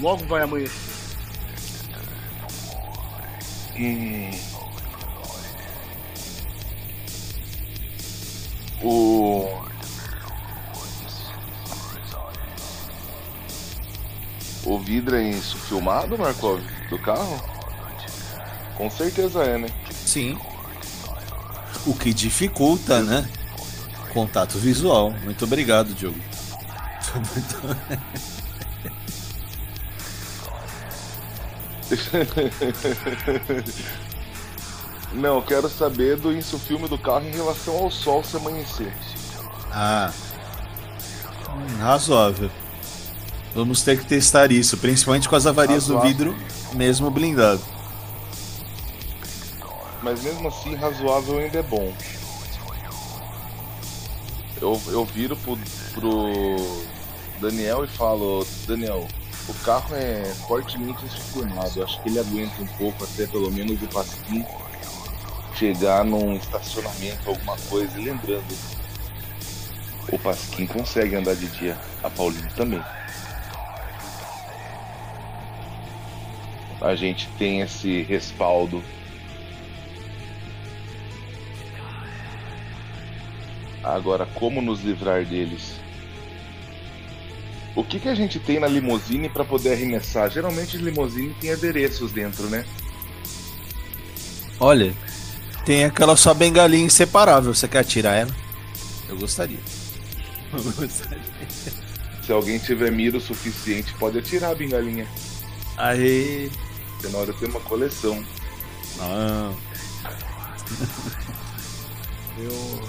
Logo 0.00 0.24
vai 0.26 0.42
amanhecer. 0.42 0.72
Hum. 3.78 4.30
O. 8.82 9.66
O 14.66 14.78
vidro 14.80 15.14
é 15.14 15.22
isso 15.22 15.56
filmado, 15.56 16.18
Markov, 16.18 16.60
do 16.90 16.98
carro? 16.98 17.40
Com 18.76 18.90
certeza 18.90 19.44
é, 19.44 19.56
né? 19.56 19.68
Sim. 19.92 20.36
O 21.86 21.94
que 21.94 22.12
dificulta, 22.12 23.00
né? 23.00 23.30
Contato 24.12 24.58
visual. 24.58 25.12
Muito 25.22 25.44
obrigado, 25.44 25.94
Diogo. 25.94 26.18
Não, 35.12 35.36
eu 35.36 35.42
quero 35.42 35.68
saber 35.68 36.16
do 36.16 36.32
insufilme 36.32 36.88
do 36.88 36.98
carro 36.98 37.24
em 37.24 37.30
relação 37.30 37.76
ao 37.76 37.88
sol 37.88 38.24
se 38.24 38.36
amanhecer. 38.36 38.92
Ah. 39.70 40.10
Hum, 41.48 41.78
razoável. 41.78 42.50
Vamos 43.54 43.82
ter 43.82 43.98
que 43.98 44.04
testar 44.04 44.52
isso, 44.52 44.76
principalmente 44.76 45.28
com 45.28 45.36
as 45.36 45.46
avarias 45.46 45.86
do 45.86 45.94
Razoável. 45.94 46.32
vidro, 46.32 46.36
mesmo 46.74 47.10
blindado. 47.10 47.62
Mas 50.02 50.22
mesmo 50.22 50.46
assim, 50.48 50.74
razoável 50.74 51.38
ainda 51.38 51.58
é 51.58 51.62
bom. 51.62 51.92
Eu, 54.60 54.80
eu 54.88 55.04
viro 55.04 55.36
pro, 55.36 55.58
pro 55.92 56.56
Daniel 57.40 57.84
e 57.84 57.88
falo, 57.88 58.46
Daniel, 58.66 59.08
o 59.48 59.54
carro 59.64 59.94
é 59.94 60.24
fortemente 60.46 61.04
insufilmado. 61.04 61.82
Acho 61.82 62.00
que 62.02 62.08
ele 62.08 62.18
aguenta 62.18 62.62
um 62.62 62.66
pouco 62.66 63.04
até 63.04 63.26
pelo 63.26 63.50
menos 63.50 63.80
o 63.82 63.86
Pasquim 63.88 64.44
chegar 65.54 66.04
num 66.04 66.36
estacionamento, 66.36 67.28
alguma 67.28 67.56
coisa. 67.68 67.98
E 67.98 68.04
lembrando, 68.04 68.56
o 70.12 70.18
Pasquim 70.18 70.66
consegue 70.66 71.16
andar 71.16 71.34
de 71.34 71.46
dia, 71.48 71.78
a 72.02 72.10
Paulinha 72.10 72.50
também. 72.56 72.82
A 76.86 76.94
gente 76.94 77.28
tem 77.38 77.60
esse 77.60 78.02
respaldo 78.02 78.82
Agora, 83.86 84.26
como 84.34 84.60
nos 84.60 84.80
livrar 84.80 85.24
deles? 85.24 85.76
O 87.76 87.84
que, 87.84 88.00
que 88.00 88.08
a 88.08 88.16
gente 88.16 88.40
tem 88.40 88.58
na 88.58 88.66
limusine 88.66 89.28
para 89.28 89.44
poder 89.44 89.74
arremessar? 89.74 90.28
Geralmente 90.28 90.76
limusine 90.76 91.32
tem 91.40 91.52
adereços 91.52 92.10
dentro, 92.10 92.50
né? 92.50 92.64
Olha, 94.58 94.92
tem 95.64 95.84
aquela 95.84 96.16
sua 96.16 96.34
bengalinha 96.34 96.84
inseparável. 96.84 97.54
Você 97.54 97.68
quer 97.68 97.78
atirar 97.78 98.16
ela? 98.16 98.36
Eu 99.08 99.16
gostaria. 99.16 99.60
Eu 100.52 100.72
gostaria. 100.72 101.22
Se 102.22 102.32
alguém 102.32 102.58
tiver 102.58 102.90
mira 102.90 103.18
o 103.18 103.20
suficiente, 103.20 103.94
pode 104.00 104.18
atirar 104.18 104.50
a 104.50 104.54
bengalinha. 104.54 105.06
Aê! 105.76 106.50
Senão 107.00 107.22
eu 107.24 107.34
tenho 107.34 107.50
uma 107.50 107.60
coleção. 107.60 108.24
Não. 108.96 109.56
Eu. 112.38 112.80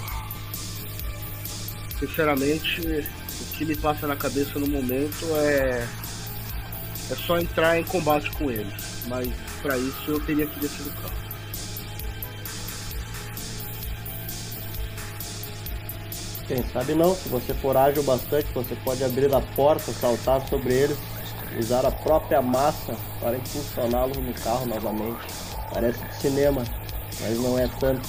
Sinceramente, 1.98 2.80
o 3.40 3.44
que 3.56 3.64
me 3.64 3.76
passa 3.76 4.06
na 4.06 4.16
cabeça 4.16 4.58
no 4.58 4.66
momento 4.66 5.26
é. 5.36 5.86
É 7.10 7.16
só 7.26 7.38
entrar 7.38 7.78
em 7.78 7.84
combate 7.84 8.30
com 8.32 8.50
eles. 8.50 8.74
Mas 9.06 9.28
pra 9.62 9.78
isso 9.78 10.10
eu 10.10 10.20
teria 10.20 10.46
que 10.46 10.60
descer 10.60 10.84
do 10.84 10.90
carro. 10.90 11.18
Quem 16.46 16.64
sabe 16.72 16.94
não, 16.94 17.14
se 17.14 17.28
você 17.28 17.52
for 17.52 17.76
ágil 17.76 18.02
bastante, 18.02 18.48
você 18.54 18.74
pode 18.76 19.04
abrir 19.04 19.32
a 19.34 19.40
porta, 19.40 19.92
saltar 19.92 20.46
sobre 20.48 20.72
eles, 20.72 20.96
usar 21.56 21.86
a 21.86 21.90
própria 21.90 22.42
massa 22.42 22.96
para 23.20 23.36
impulsioná-los 23.36 24.16
no 24.16 24.34
carro 24.34 24.66
novamente. 24.66 25.18
Parece 25.72 26.02
de 26.02 26.14
cinema, 26.16 26.64
mas 27.20 27.38
não 27.38 27.58
é 27.58 27.68
tanto. 27.78 28.08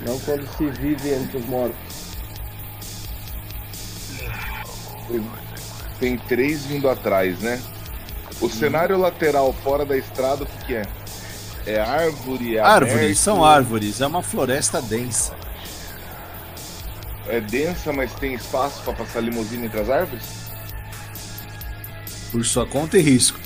Não 0.00 0.18
quando 0.20 0.46
se 0.56 0.66
vive 0.70 1.14
entre 1.14 1.38
os 1.38 1.46
mortos. 1.46 1.76
Tem 5.98 6.18
três 6.18 6.66
vindo 6.66 6.88
atrás, 6.88 7.38
né? 7.40 7.60
O 8.40 8.50
cenário 8.50 8.98
lateral 8.98 9.52
fora 9.52 9.84
da 9.84 9.96
estrada, 9.96 10.44
o 10.44 10.46
que, 10.46 10.66
que 10.66 10.74
é? 10.74 10.82
É 11.66 11.80
árvore, 11.80 12.56
é 12.56 12.60
Árvores, 12.60 12.94
aberto, 12.96 13.16
são 13.16 13.44
árvores. 13.44 14.00
É 14.00 14.06
uma 14.06 14.22
floresta 14.22 14.80
densa. 14.80 15.34
É 17.28 17.40
densa, 17.40 17.92
mas 17.92 18.12
tem 18.14 18.34
espaço 18.34 18.82
pra 18.82 18.92
passar 18.92 19.20
limusine 19.20 19.66
entre 19.66 19.80
as 19.80 19.90
árvores? 19.90 20.45
Por 22.30 22.44
sua 22.44 22.66
conta 22.66 22.98
e 22.98 23.02
risco. 23.02 23.38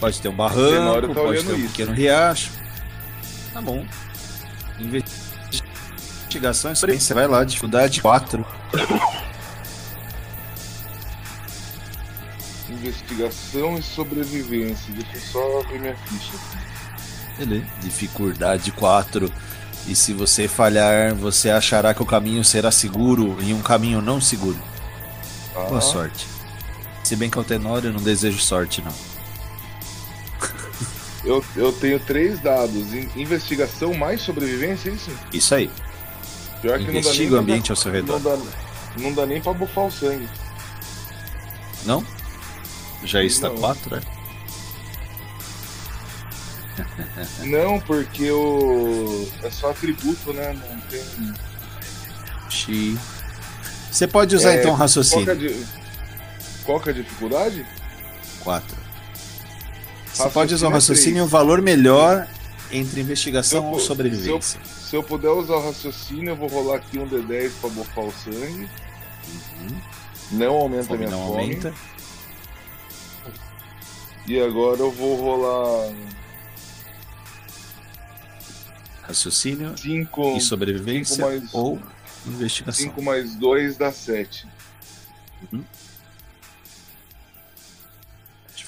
Pode 0.00 0.20
ter 0.20 0.28
um 0.28 0.34
barranco, 0.34 1.08
tá 1.08 1.14
pode 1.14 1.44
ter 1.44 1.52
um 1.52 1.56
isso. 1.56 1.68
pequeno 1.68 1.92
riacho. 1.92 2.50
Tá 3.52 3.60
bom. 3.60 3.86
Investigação 4.78 6.70
e 6.70 6.74
experiência. 6.74 7.14
Vai 7.14 7.28
lá, 7.28 7.44
dificuldade 7.44 8.00
4. 8.00 8.44
Investigação 12.70 13.76
e 13.78 13.82
sobrevivência. 13.82 14.92
Deixa 14.92 15.14
eu 15.14 15.20
só 15.20 15.62
ver 15.68 15.80
minha 15.80 15.96
ficha. 15.96 16.32
Beleza. 17.38 17.66
Dificuldade 17.80 18.72
4. 18.72 19.32
E 19.86 19.94
se 19.94 20.12
você 20.12 20.48
falhar, 20.48 21.14
você 21.14 21.50
achará 21.50 21.92
que 21.92 22.02
o 22.02 22.06
caminho 22.06 22.44
será 22.44 22.70
seguro 22.70 23.36
e 23.40 23.52
um 23.52 23.60
caminho 23.60 24.00
não 24.00 24.20
seguro. 24.20 24.58
Tá? 25.52 25.60
Boa 25.64 25.80
sorte. 25.80 26.26
Se 27.04 27.16
bem 27.16 27.28
que 27.28 27.36
ao 27.38 27.44
Tenório 27.44 27.88
eu 27.88 27.92
não 27.92 28.00
desejo 28.00 28.38
sorte, 28.40 28.80
não. 28.82 28.92
Eu, 31.24 31.44
eu 31.54 31.72
tenho 31.72 32.00
três 32.00 32.40
dados. 32.40 32.92
In- 32.92 33.08
Investigação 33.14 33.94
mais 33.94 34.20
sobrevivência, 34.22 34.90
é 34.90 34.94
isso? 34.94 35.10
Isso 35.32 35.54
aí. 35.54 35.70
Pior 36.60 36.78
que 36.80 36.84
Investiga 36.84 37.34
o 37.34 37.36
não 37.36 37.42
dá 37.42 37.42
nem 37.46 37.54
ambiente 37.54 37.70
ao 37.70 37.76
seu 37.76 37.92
redor. 37.92 38.18
Não 38.20 38.36
dá, 38.38 38.44
não 38.98 39.12
dá 39.12 39.24
nem 39.26 39.40
pra 39.40 39.52
bufar 39.52 39.84
o 39.86 39.90
sangue. 39.92 40.28
Não? 41.84 42.04
Já 43.04 43.22
está 43.22 43.48
Não. 43.50 43.56
4, 43.58 43.96
é? 43.96 44.00
Não, 47.46 47.78
porque 47.80 48.30
o. 48.30 49.28
É 49.44 49.50
só 49.50 49.70
atributo, 49.70 50.32
né? 50.32 50.52
Não 50.54 50.80
tem. 50.82 51.34
Xi. 52.48 52.98
Você 53.90 54.06
pode 54.08 54.34
usar 54.34 54.54
É, 54.54 54.60
então 54.60 54.72
é 54.72 54.76
raciocínio. 54.76 55.36
di- 55.36 55.64
qual 56.64 56.80
que 56.80 56.88
é 56.90 56.92
a 56.92 56.94
dificuldade? 56.96 57.66
4. 58.44 58.76
Você 60.12 60.28
pode 60.30 60.54
usar 60.54 60.66
o 60.66 60.70
é 60.70 60.74
raciocínio 60.74 61.14
três. 61.14 61.26
um 61.26 61.30
valor 61.30 61.62
melhor 61.62 62.28
entre 62.70 63.00
investigação 63.00 63.60
Se 63.60 63.66
eu 63.66 63.72
ou 63.72 63.78
sobrevivência. 63.80 64.60
Se 64.64 64.96
eu 64.96 65.02
puder 65.02 65.30
usar 65.30 65.54
o 65.54 65.66
raciocínio, 65.66 66.30
eu 66.30 66.36
vou 66.36 66.48
rolar 66.48 66.76
aqui 66.76 66.98
um 66.98 67.08
D10 67.08 67.52
pra 67.60 67.70
bufar 67.70 68.04
o 68.04 68.12
sangue. 68.12 68.68
Não 70.32 70.54
aumenta 70.54 70.82
a 70.82 70.86
Fome 70.86 70.98
minha 70.98 71.10
não 71.10 71.26
fome. 71.28 71.40
aumenta. 71.42 71.74
E 74.26 74.40
agora 74.40 74.78
eu 74.80 74.90
vou 74.90 75.16
rolar 75.16 75.92
Raciocínio 79.02 79.76
5 79.76 80.36
e 80.36 80.40
sobrevivência 80.40 81.16
cinco 81.16 81.28
mais- 81.28 81.54
ou 81.54 81.80
investigação. 82.26 82.84
5 82.84 83.02
mais 83.02 83.34
2 83.34 83.76
dá 83.76 83.90
7. 83.92 84.46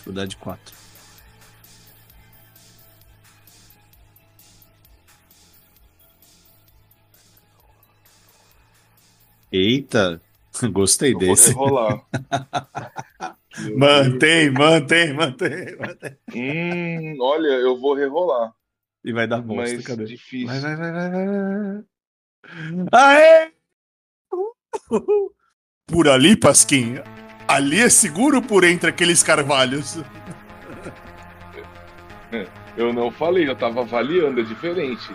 Dificuldade 0.04 0.36
4. 0.36 0.74
Eita, 9.52 10.20
gostei 10.72 11.10
Eu 11.14 11.18
vou 11.18 11.28
desse. 11.28 11.48
rerolar. 11.50 12.04
Mantém, 13.76 14.50
mantém, 14.50 15.12
mantém, 15.12 15.76
mantém. 15.78 16.16
Hum, 16.34 17.16
olha, 17.20 17.46
eu 17.46 17.78
vou 17.78 17.94
rerolar. 17.94 18.52
E 19.04 19.12
vai 19.12 19.28
dar 19.28 19.40
bosta, 19.40 19.76
Mas 19.76 19.86
cadê? 19.86 20.06
difícil. 20.06 20.48
Vai, 20.48 20.58
vai, 20.60 20.76
vai, 20.76 20.92
vai, 20.92 21.10
vai. 21.12 22.86
Aê! 22.92 23.52
Por 25.86 26.08
ali, 26.08 26.36
Pasquim. 26.36 26.96
Ali 27.54 27.80
é 27.80 27.88
seguro 27.88 28.42
por 28.42 28.64
entre 28.64 28.90
aqueles 28.90 29.22
carvalhos. 29.22 29.98
Eu 32.76 32.92
não 32.92 33.12
falei, 33.12 33.48
eu 33.48 33.54
tava 33.54 33.82
avaliando, 33.82 34.40
é 34.40 34.42
diferente. 34.42 35.08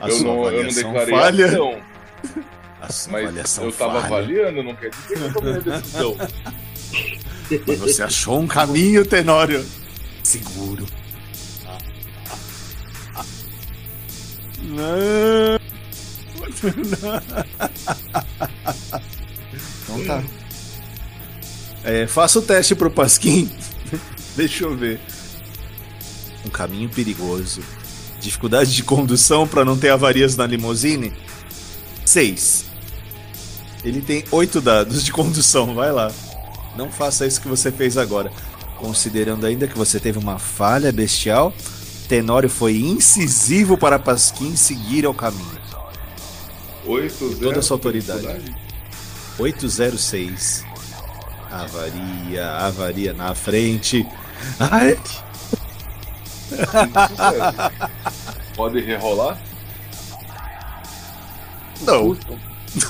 A 0.00 0.06
eu, 0.08 0.12
sua 0.14 0.26
não, 0.28 0.48
eu 0.48 0.62
não 0.62 0.72
declarei 0.72 1.10
falha. 1.10 1.46
ação, 1.46 1.82
A 2.80 2.92
sua 2.92 3.12
mas 3.12 3.22
avaliação 3.24 3.64
eu 3.64 3.72
tava 3.72 3.94
falha. 3.94 4.06
avaliando, 4.06 4.62
não 4.62 4.76
quer 4.76 4.90
dizer 4.90 5.16
que 5.18 5.24
eu 5.24 5.32
tomei 5.32 5.54
a 5.54 5.58
decisão. 5.58 6.16
Mas 7.66 7.78
você 7.80 8.02
achou 8.04 8.38
um 8.38 8.46
caminho, 8.46 9.04
Tenório. 9.04 9.66
Seguro. 10.22 10.86
Não. 14.62 15.58
Então 19.82 20.04
tá. 20.06 20.22
É, 21.86 22.04
faça 22.04 22.40
o 22.40 22.42
teste 22.42 22.74
pro 22.74 22.90
Pasquim. 22.90 23.48
Deixa 24.34 24.64
eu 24.64 24.76
ver. 24.76 25.00
Um 26.44 26.50
caminho 26.50 26.88
perigoso. 26.88 27.62
Dificuldade 28.20 28.74
de 28.74 28.82
condução 28.82 29.46
para 29.46 29.64
não 29.64 29.78
ter 29.78 29.90
avarias 29.90 30.36
na 30.36 30.44
limusine? 30.44 31.12
6. 32.04 32.64
Ele 33.84 34.02
tem 34.02 34.24
8 34.32 34.60
dados 34.60 35.04
de 35.04 35.12
condução, 35.12 35.76
vai 35.76 35.92
lá. 35.92 36.10
Não 36.76 36.90
faça 36.90 37.24
isso 37.24 37.40
que 37.40 37.46
você 37.46 37.70
fez 37.70 37.96
agora. 37.96 38.32
Considerando 38.78 39.46
ainda 39.46 39.68
que 39.68 39.78
você 39.78 40.00
teve 40.00 40.18
uma 40.18 40.40
falha 40.40 40.90
bestial, 40.90 41.54
Tenório 42.08 42.50
foi 42.50 42.78
incisivo 42.78 43.78
para 43.78 43.96
Pasquim 43.96 44.56
seguir 44.56 45.06
ao 45.06 45.14
caminho. 45.14 45.56
8 46.84 47.36
toda 47.40 47.60
a 47.60 47.62
sua 47.62 47.76
autoridade. 47.76 48.56
806. 49.38 50.64
Avaria, 51.50 52.50
avaria 52.50 53.12
na 53.12 53.34
frente. 53.34 54.06
Ai, 54.58 54.98
Pode 58.56 58.80
rerolar? 58.80 59.38
não. 61.82 62.16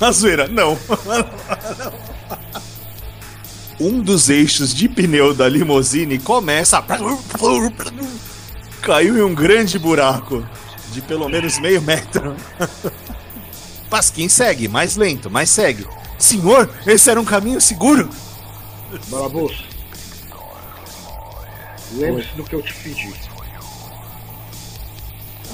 Na 0.00 0.10
zoeira, 0.10 0.48
não. 0.48 0.76
Um 3.78 4.00
dos 4.00 4.28
eixos 4.28 4.74
de 4.74 4.88
pneu 4.88 5.34
da 5.34 5.48
limusine 5.48 6.18
começa 6.18 6.78
a... 6.78 6.82
Caiu 8.80 9.18
em 9.18 9.22
um 9.22 9.34
grande 9.34 9.78
buraco 9.78 10.44
de 10.92 11.02
pelo 11.02 11.28
menos 11.28 11.58
meio 11.58 11.82
metro. 11.82 12.34
Pasquim 13.90 14.28
segue, 14.28 14.66
mais 14.66 14.96
lento, 14.96 15.30
mas 15.30 15.50
segue. 15.50 15.86
Senhor, 16.18 16.70
esse 16.86 17.10
era 17.10 17.20
um 17.20 17.24
caminho 17.24 17.60
seguro? 17.60 18.08
Barabus, 19.08 19.64
lembre-se 21.92 22.34
do 22.34 22.44
que 22.44 22.54
eu 22.54 22.62
te 22.62 22.72
pedi. 22.74 23.12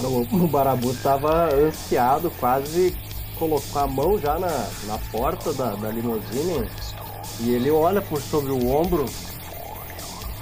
O, 0.03 0.45
o 0.45 0.49
Barabu 0.49 0.95
tava 0.97 1.55
ansiado, 1.55 2.31
quase 2.39 2.95
colocou 3.39 3.83
a 3.83 3.87
mão 3.87 4.19
já 4.19 4.39
na, 4.39 4.69
na 4.87 4.99
porta 5.11 5.53
da, 5.53 5.75
da 5.75 5.91
limusine 5.91 6.69
e 7.41 7.51
ele 7.51 7.71
olha 7.71 8.03
por 8.03 8.21
sobre 8.21 8.53
o 8.53 8.69
ombro, 8.69 9.07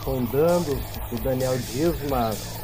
sondando 0.02 0.72
o 1.12 1.16
Daniel 1.20 1.56
diz, 1.58 1.94
mas 2.08 2.58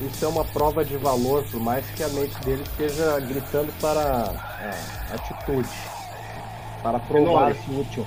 isso 0.00 0.24
é 0.24 0.28
uma 0.28 0.44
prova 0.44 0.84
de 0.84 0.96
valor, 0.96 1.44
por 1.50 1.60
mais 1.60 1.86
que 1.90 2.02
a 2.02 2.08
mente 2.08 2.38
dele 2.44 2.62
esteja 2.62 3.18
gritando 3.20 3.72
para 3.80 4.32
a 5.10 5.14
atitude, 5.14 5.68
para 6.82 6.98
provar-se 6.98 7.70
útil. 7.70 8.06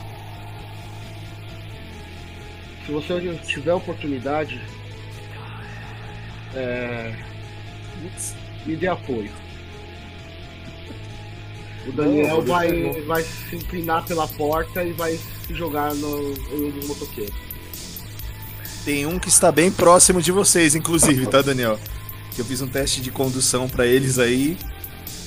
Se 2.85 2.91
você 2.91 3.39
tiver 3.47 3.73
oportunidade, 3.73 4.61
é, 6.53 7.15
me 8.65 8.75
dê 8.75 8.87
apoio. 8.87 9.31
O 11.87 11.91
Daniel 11.91 12.37
Não, 12.37 12.41
vai, 12.43 13.01
vai 13.03 13.23
se 13.23 13.55
inclinar 13.55 14.05
pela 14.05 14.27
porta 14.27 14.83
e 14.83 14.93
vai 14.93 15.19
se 15.47 15.53
jogar 15.53 15.93
no, 15.93 16.33
em 16.33 16.65
um 16.65 16.71
dos 16.71 16.87
motoqueiros. 16.87 17.35
Tem 18.85 19.05
um 19.05 19.17
que 19.17 19.29
está 19.29 19.51
bem 19.51 19.71
próximo 19.71 20.21
de 20.21 20.31
vocês, 20.31 20.75
inclusive, 20.75 21.27
tá, 21.27 21.41
Daniel? 21.41 21.79
Que 22.35 22.41
eu 22.41 22.45
fiz 22.45 22.61
um 22.61 22.67
teste 22.67 23.01
de 23.01 23.11
condução 23.11 23.69
pra 23.69 23.85
eles 23.85 24.19
aí. 24.19 24.57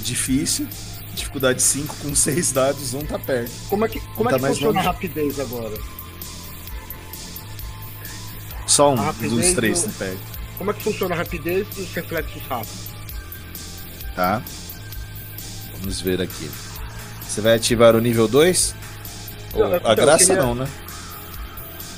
Difícil. 0.01 0.66
Dificuldade 1.14 1.62
5 1.62 1.97
com 1.97 2.14
6 2.14 2.53
dados, 2.53 2.92
um 2.92 3.01
tá 3.01 3.19
perto. 3.19 3.51
Como 3.71 3.85
é 3.87 3.88
que, 3.88 4.01
como 4.14 4.29
Tá 4.29 4.37
é 4.37 4.38
que 4.38 4.42
mais 4.42 4.55
funciona 4.59 4.81
a 4.81 4.83
rapidez 4.83 5.40
agora? 5.40 5.75
Só 8.77 8.93
um 8.93 9.12
dos 9.31 9.53
três 9.55 9.83
do- 9.85 9.89
perto. 9.99 10.19
Como 10.59 10.71
é 10.71 10.75
que 10.75 10.83
funciona 10.83 11.15
a 11.15 11.19
rapidez 11.19 11.67
e 11.79 11.81
os 11.81 11.95
reflexos 11.95 12.43
rápidos? 12.43 12.91
Tá? 14.15 14.43
Vamos 15.79 16.01
ver 16.03 16.21
aqui. 16.21 16.51
Você 17.27 17.41
vai 17.41 17.55
ativar 17.55 17.97
o 17.97 18.01
nível 18.01 18.29
2? 18.29 18.75
Não, 19.55 19.73
a 19.73 19.77
então, 19.79 19.95
graça 19.97 20.27
queria- 20.27 20.43
não, 20.43 20.55
né? 20.55 20.69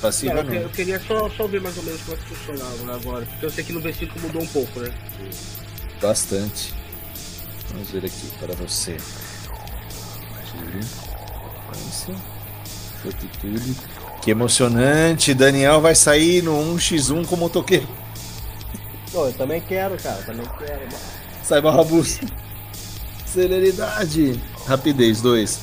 Passiva 0.01 0.35
Não, 0.35 0.43
eu, 0.43 0.47
não. 0.47 0.55
eu 0.55 0.69
queria 0.71 1.01
só, 1.01 1.29
só 1.31 1.49
ver 1.49 1.61
mais 1.61 1.77
ou 1.77 1.83
menos 1.83 2.01
como 2.03 2.17
é 2.17 2.21
que 2.21 2.35
funcionava 2.35 2.95
agora. 2.95 3.27
Porque 3.27 3.47
eu 3.47 3.51
sei 3.51 3.65
que 3.65 3.73
no 3.73 3.81
versículo 3.81 4.21
mudou 4.21 4.43
um 4.43 4.47
pouco, 4.47 4.79
né? 4.79 4.93
Bastante. 6.01 6.73
Vamos 7.73 7.91
ver 7.91 8.05
aqui 8.07 8.31
para 8.39 8.55
você. 8.55 8.97
Tiro. 10.47 10.87
Fortitude. 13.03 13.77
Que 14.29 14.33
emocionante. 14.33 15.33
Daniel 15.33 15.81
vai 15.81 15.95
sair 15.95 16.43
no 16.43 16.53
1x1 16.77 17.27
como 17.27 17.45
motoqueiro. 17.45 17.89
Pô, 19.11 19.25
eu 19.25 19.33
também 19.33 19.59
quero, 19.59 19.97
cara. 19.97 20.23
Também 20.23 20.47
quero. 20.59 20.87
Sai 21.43 21.63
barra. 21.63 21.83
Celeridade. 23.25 24.39
Rapidez 24.67 25.23
2. 25.23 25.61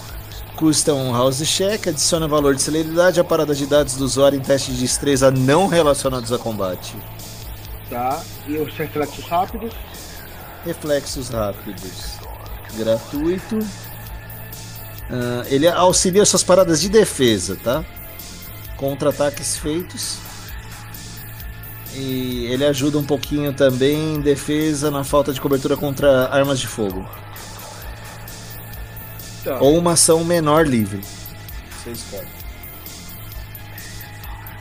Custa 0.55 0.95
um 0.95 1.13
house 1.13 1.45
check, 1.45 1.89
adiciona 1.89 2.27
valor 2.27 2.55
de 2.55 2.61
celeridade 2.63 3.19
à 3.19 3.23
parada 3.23 3.53
de 3.53 3.67
dados 3.67 3.97
do 3.97 4.03
usuário 4.03 4.39
em 4.39 4.41
testes 4.41 4.73
de 4.73 4.81
destreza 4.81 5.29
não 5.29 5.67
relacionados 5.67 6.33
a 6.33 6.39
combate. 6.39 6.95
Tá. 7.87 8.23
E 8.47 8.57
os 8.57 8.73
reflexos 8.73 9.25
rápidos. 9.25 9.75
Reflexos 10.65 11.29
rápidos. 11.29 12.17
Gratuito. 12.75 13.59
Ah, 15.11 15.45
ele 15.49 15.67
auxilia 15.67 16.25
suas 16.25 16.43
paradas 16.43 16.81
de 16.81 16.89
defesa, 16.89 17.55
tá? 17.63 17.85
Contra-ataques 18.77 19.57
feitos. 19.57 20.17
E 21.93 22.45
ele 22.47 22.65
ajuda 22.65 22.97
um 22.97 23.05
pouquinho 23.05 23.53
também 23.53 24.15
em 24.15 24.21
defesa 24.21 24.91
na 24.91 25.03
falta 25.03 25.31
de 25.31 25.39
cobertura 25.39 25.77
contra 25.77 26.27
armas 26.27 26.59
de 26.59 26.67
fogo. 26.67 27.07
Tá. 29.43 29.59
Ou 29.59 29.77
uma 29.77 29.93
ação 29.93 30.23
menor 30.25 30.67
livre. 30.67 31.01
Você 31.83 31.91
escolhe. 31.91 32.27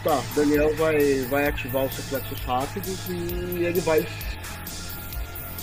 Tá, 0.05 0.22
Daniel 0.37 0.77
vai, 0.77 1.22
vai 1.22 1.48
ativar 1.48 1.87
os 1.87 1.96
reflexos 1.96 2.38
rápidos 2.40 2.98
e 3.09 3.64
ele 3.64 3.81
vai. 3.81 4.07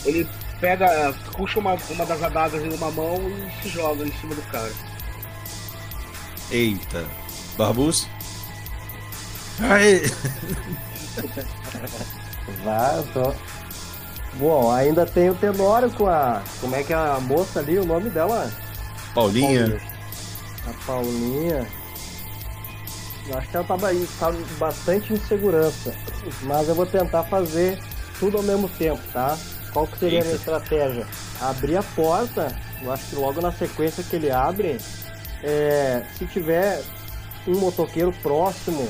Ele 0.04 0.28
pega, 0.60 1.14
puxa 1.38 1.60
uma, 1.60 1.78
uma 1.92 2.06
das 2.06 2.24
adagas 2.24 2.64
em 2.64 2.74
uma 2.74 2.90
mão 2.90 3.22
e 3.30 3.62
se 3.62 3.70
joga 3.70 4.04
em 4.04 4.12
cima 4.14 4.34
do 4.34 4.42
cara. 4.52 4.72
Eita. 6.50 7.06
Barbus? 7.56 8.08
Eu 12.96 13.08
tô. 13.14 13.34
Bom, 14.36 14.72
ainda 14.72 15.06
tem 15.06 15.30
o 15.30 15.36
Tenório 15.36 15.92
com 15.92 16.08
a. 16.08 16.42
Como 16.60 16.76
é 16.76 16.84
que 16.84 16.94
é 16.94 16.96
a 16.96 17.20
moça 17.20 17.60
ali? 17.60 17.78
O 17.78 17.86
nome 17.86 18.10
dela? 18.10 18.52
Paulinha. 19.14 19.80
A 20.68 20.86
Paulinha. 20.86 21.68
Eu 23.28 23.38
acho 23.38 23.50
que 23.50 23.56
ela 23.56 23.66
tava 23.66 23.88
aí, 23.88 24.08
tava 24.20 24.38
bastante 24.58 25.14
insegurança. 25.14 25.94
Mas 26.44 26.68
eu 26.68 26.76
vou 26.76 26.86
tentar 26.86 27.24
fazer 27.24 27.80
tudo 28.20 28.38
ao 28.38 28.44
mesmo 28.44 28.68
tempo, 28.70 29.02
tá? 29.14 29.38
Qual 29.74 29.88
que 29.88 29.98
seria 30.00 30.20
a 30.20 30.24
minha 30.24 30.34
Eita. 30.34 30.54
estratégia? 30.54 31.08
Abrir 31.40 31.78
a 31.78 31.84
porta, 31.84 32.56
eu 32.82 32.92
acho 32.92 33.06
que 33.08 33.16
logo 33.16 33.42
na 33.42 33.52
sequência 33.52 34.04
que 34.04 34.16
ele 34.16 34.32
abre, 34.32 34.78
é, 35.44 36.04
se 36.18 36.26
tiver 36.26 36.82
um 37.48 37.58
motoqueiro 37.58 38.12
próximo, 38.22 38.88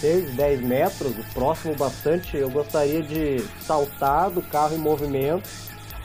6, 0.00 0.34
10 0.34 0.60
metros, 0.60 1.12
próximo 1.34 1.74
bastante, 1.74 2.36
eu 2.36 2.48
gostaria 2.50 3.02
de 3.02 3.42
saltar 3.60 4.30
do 4.30 4.40
carro 4.42 4.74
em 4.74 4.78
movimento 4.78 5.48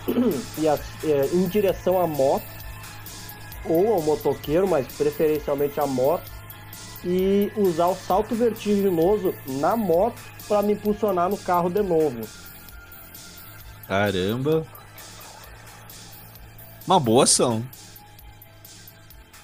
e 0.57 0.67
as- 0.67 0.81
é, 1.03 1.29
em 1.33 1.47
direção 1.47 1.99
à 2.01 2.07
moto 2.07 2.45
ou 3.65 3.93
ao 3.93 4.01
motoqueiro, 4.01 4.67
mas 4.67 4.87
preferencialmente 4.87 5.79
a 5.79 5.87
moto, 5.87 6.29
e 7.05 7.51
usar 7.57 7.87
o 7.87 7.95
salto 7.95 8.33
vertiginoso 8.33 9.33
na 9.45 9.75
moto 9.75 10.19
para 10.47 10.61
me 10.61 10.73
impulsionar 10.73 11.29
no 11.29 11.37
carro 11.37 11.69
de 11.69 11.81
novo. 11.81 12.21
Caramba. 13.87 14.65
Uma 16.87 16.99
boa 16.99 17.23
ação. 17.25 17.63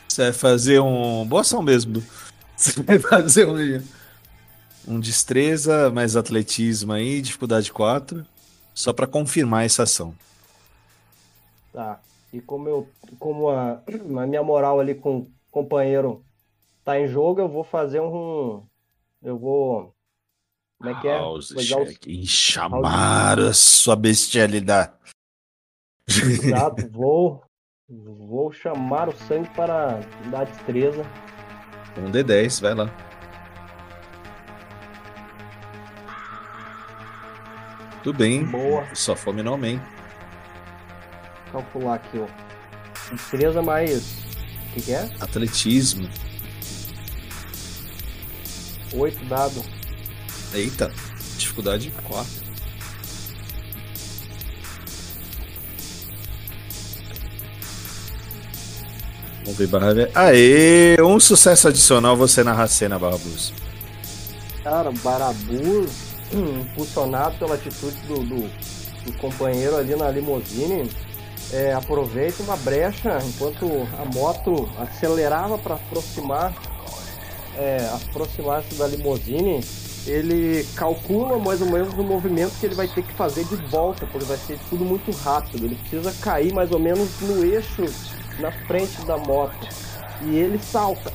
Você 0.07 0.23
vai 0.23 0.33
fazer 0.33 0.79
um. 0.81 1.25
Boa 1.25 1.41
ação 1.41 1.61
mesmo. 1.61 2.03
Você 2.55 2.81
vai 2.83 2.99
fazer 2.99 3.47
um. 3.47 3.81
Um 4.87 4.99
destreza, 4.99 5.89
mais 5.91 6.15
atletismo 6.15 6.93
aí, 6.93 7.21
dificuldade 7.21 7.71
4. 7.71 8.25
Só 8.73 8.93
pra 8.93 9.05
confirmar 9.07 9.65
essa 9.65 9.83
ação. 9.83 10.15
Tá. 11.73 11.99
E 12.31 12.39
como 12.39 12.67
eu, 12.67 12.89
como 13.17 13.49
a, 13.49 13.81
a 14.21 14.27
minha 14.27 14.43
moral 14.43 14.79
ali 14.79 14.95
com 14.95 15.17
o 15.17 15.31
companheiro 15.51 16.23
tá 16.83 16.99
em 16.99 17.07
jogo, 17.07 17.41
eu 17.41 17.49
vou 17.49 17.63
fazer 17.63 17.99
um, 17.99 18.63
eu 19.21 19.37
vou, 19.37 19.93
como 20.77 20.91
é 20.91 21.01
que 21.01 21.07
é? 21.07 21.17
House 21.17 21.53
check. 21.57 22.25
Chamar 22.25 23.39
a 23.39 23.53
sua 23.53 23.95
bestialidade. 23.95 24.93
Exato, 26.07 26.87
vou, 26.89 27.43
vou 27.87 28.51
chamar 28.51 29.09
o 29.09 29.17
sangue 29.27 29.49
para 29.55 29.99
dar 30.31 30.45
destreza. 30.45 31.03
Um 31.97 32.11
D10, 32.11 32.61
vai 32.61 32.75
lá. 32.75 33.08
Tudo 38.03 38.17
bem. 38.17 38.45
Boa. 38.45 38.85
Sua 38.93 39.15
fome 39.15 39.43
não 39.43 39.53
aumenta. 39.53 39.85
Calcular 41.51 41.95
aqui, 41.95 42.19
ó. 42.19 42.27
Destreza 43.11 43.61
mais, 43.61 44.01
o 44.69 44.73
que 44.73 44.81
que 44.81 44.91
é? 44.93 45.09
Atletismo. 45.19 46.07
Oito 48.93 49.23
dado. 49.25 49.63
Eita. 50.53 50.91
Dificuldade 51.37 51.91
4. 52.03 52.49
Vamos 59.43 59.57
ver, 59.57 59.67
Barra. 59.67 59.93
Aê! 60.13 61.01
Um 61.01 61.19
sucesso 61.19 61.67
adicional 61.67 62.15
você 62.15 62.43
narra 62.43 62.63
a 62.63 62.67
cena, 62.67 62.99
Barbus. 62.99 63.51
Cara, 64.63 64.91
Barabur, 65.03 65.87
impulsionado 66.33 67.37
pela 67.37 67.55
atitude 67.55 67.95
do, 68.07 68.19
do, 68.19 68.49
do 69.05 69.17
companheiro 69.17 69.75
ali 69.77 69.95
na 69.95 70.09
limusine, 70.09 70.89
é, 71.51 71.73
aproveita 71.73 72.43
uma 72.43 72.55
brecha 72.57 73.17
enquanto 73.25 73.65
a 73.97 74.05
moto 74.13 74.69
acelerava 74.77 75.57
para 75.57 75.75
aproximar, 75.75 76.53
é, 77.57 77.89
aproximar-se 77.93 78.75
da 78.75 78.87
limusine. 78.87 79.63
Ele 80.07 80.65
calcula 80.75 81.37
mais 81.37 81.61
ou 81.61 81.69
menos 81.69 81.93
o 81.93 82.03
movimento 82.03 82.57
que 82.59 82.65
ele 82.65 82.75
vai 82.75 82.87
ter 82.87 83.03
que 83.03 83.13
fazer 83.13 83.43
de 83.43 83.55
volta, 83.67 84.07
porque 84.07 84.25
vai 84.25 84.37
ser 84.37 84.57
tudo 84.69 84.85
muito 84.85 85.11
rápido. 85.11 85.65
Ele 85.65 85.75
precisa 85.75 86.13
cair 86.21 86.53
mais 86.53 86.71
ou 86.71 86.79
menos 86.79 87.19
no 87.21 87.43
eixo 87.43 87.85
na 88.39 88.51
frente 88.65 89.01
da 89.05 89.17
moto. 89.17 89.67
E 90.21 90.37
ele 90.37 90.57
salta 90.57 91.11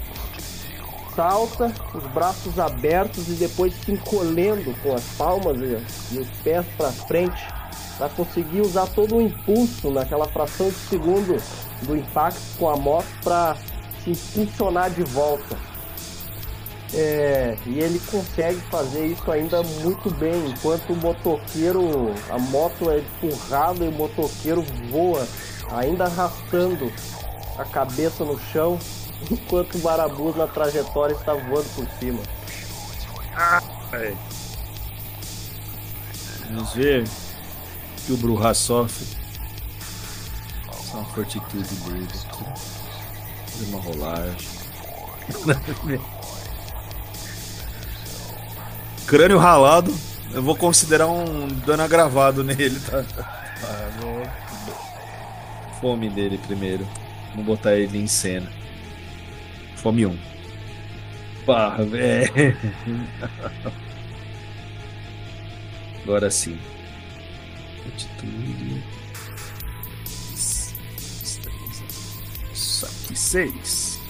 salta, 1.14 1.72
os 1.94 2.04
braços 2.12 2.58
abertos 2.58 3.28
e 3.28 3.32
depois 3.32 3.74
se 3.84 3.92
encolhendo 3.92 4.74
com 4.82 4.94
as 4.94 5.04
palmas 5.16 5.58
e, 5.58 6.14
e 6.14 6.18
os 6.18 6.28
pés 6.42 6.66
para 6.76 6.90
frente 6.90 7.46
para 7.96 8.08
conseguir 8.08 8.60
usar 8.60 8.86
todo 8.88 9.16
o 9.16 9.22
impulso 9.22 9.90
naquela 9.90 10.26
fração 10.26 10.68
de 10.68 10.76
segundo 10.76 11.40
do 11.82 11.96
impacto 11.96 12.40
com 12.58 12.68
a 12.68 12.76
moto 12.76 13.06
para 13.22 13.56
se 14.02 14.10
impulsionar 14.10 14.90
de 14.90 15.02
volta. 15.04 15.56
É, 16.92 17.56
e 17.66 17.80
ele 17.80 17.98
consegue 17.98 18.60
fazer 18.70 19.06
isso 19.06 19.28
ainda 19.30 19.62
muito 19.62 20.10
bem, 20.10 20.50
enquanto 20.50 20.92
o 20.92 20.96
motoqueiro, 20.96 22.14
a 22.30 22.38
moto 22.38 22.88
é 22.90 22.98
empurrada 22.98 23.84
e 23.84 23.88
o 23.88 23.92
motoqueiro 23.92 24.64
voa, 24.90 25.26
ainda 25.72 26.04
arrastando 26.04 26.92
a 27.58 27.64
cabeça 27.64 28.24
no 28.24 28.38
chão, 28.38 28.78
enquanto 29.30 29.76
o 29.76 29.78
Barabus 29.78 30.36
na 30.36 30.46
trajetória 30.46 31.14
está 31.14 31.34
voando 31.34 31.68
por 31.74 31.86
cima. 31.98 32.20
Vamos 36.50 36.72
ver 36.74 37.04
que 38.06 38.12
o 38.12 38.16
Bruhá 38.16 38.54
sofre. 38.54 39.06
Só 40.72 40.98
uma 40.98 41.04
fortitude 41.06 41.74
dele 41.74 42.06
aqui. 42.06 42.44
Fazer 43.46 43.66
uma 43.66 43.80
rolagem. 43.80 44.48
Crânio 49.06 49.38
ralado. 49.38 49.94
Eu 50.32 50.42
vou 50.42 50.56
considerar 50.56 51.06
um 51.06 51.46
dano 51.46 51.82
agravado 51.84 52.42
nele, 52.42 52.80
tá? 52.80 53.04
Fome 55.80 56.08
dele 56.10 56.38
primeiro. 56.38 56.86
Vamos 57.30 57.46
botar 57.46 57.74
ele 57.74 57.98
em 57.98 58.06
cena. 58.06 58.50
Fome 59.84 60.06
1. 60.06 60.18
Pá, 61.44 61.76
velho. 61.76 62.56
Agora 66.02 66.30
sim. 66.30 66.58
Atitude. 67.86 68.82
Destreza. 72.54 72.88
6. 73.14 74.00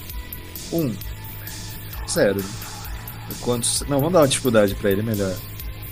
1. 0.71 0.95
0. 2.07 2.41
Quantos... 3.41 3.81
Não, 3.81 3.97
vamos 3.99 4.13
dar 4.13 4.19
uma 4.19 4.27
dificuldade 4.29 4.75
pra 4.75 4.91
ele 4.91 5.01
melhor. 5.01 5.35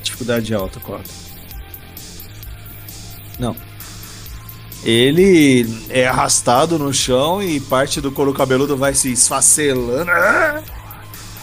Dificuldade 0.01 0.53
alta, 0.55 0.79
4. 0.79 1.11
Não. 3.37 3.53
Ele 4.83 5.65
é 5.89 6.07
arrastado 6.07 6.77
no 6.77 6.93
chão 6.93 7.41
e 7.41 7.59
parte 7.59 8.01
do 8.01 8.11
couro 8.11 8.33
cabeludo 8.33 8.75
vai 8.75 8.93
se 8.93 9.11
esfacelando. 9.11 10.11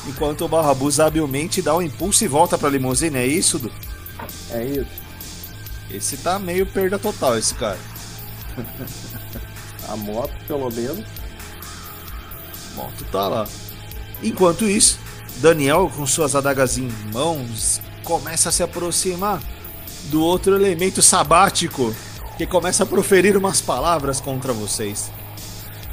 Enquanto 0.07 0.45
o 0.45 0.49
Barrabus 0.49 1.01
habilmente 1.01 1.63
dá 1.63 1.75
um 1.75 1.81
impulso 1.81 2.25
e 2.25 2.29
volta 2.29 2.59
pra 2.59 2.69
limusine, 2.69 3.17
é 3.17 3.27
isso, 3.27 3.59
Du? 3.59 3.71
É 4.51 4.65
isso. 4.65 5.01
Esse 5.91 6.19
tá 6.19 6.39
meio 6.39 6.67
perda 6.67 6.99
total, 6.99 7.39
esse 7.39 7.55
cara. 7.55 7.79
A 9.89 9.97
moto, 9.97 10.33
pelo 10.47 10.71
menos. 10.71 11.05
A 12.73 12.77
moto 12.77 13.05
tá 13.11 13.27
lá. 13.27 13.49
Enquanto 14.23 14.69
isso, 14.69 14.99
Daniel, 15.39 15.91
com 15.97 16.07
suas 16.07 16.37
adagas 16.37 16.77
em 16.77 16.89
mãos, 17.13 17.81
começa 18.05 18.51
a 18.51 18.53
se 18.53 18.63
aproximar 18.63 19.41
do 20.05 20.23
outro 20.23 20.55
elemento 20.55 21.01
sabático 21.03 21.95
que 22.41 22.47
começa 22.47 22.85
a 22.85 22.87
proferir 22.87 23.37
umas 23.37 23.61
palavras 23.61 24.19
contra 24.19 24.51
vocês. 24.51 25.11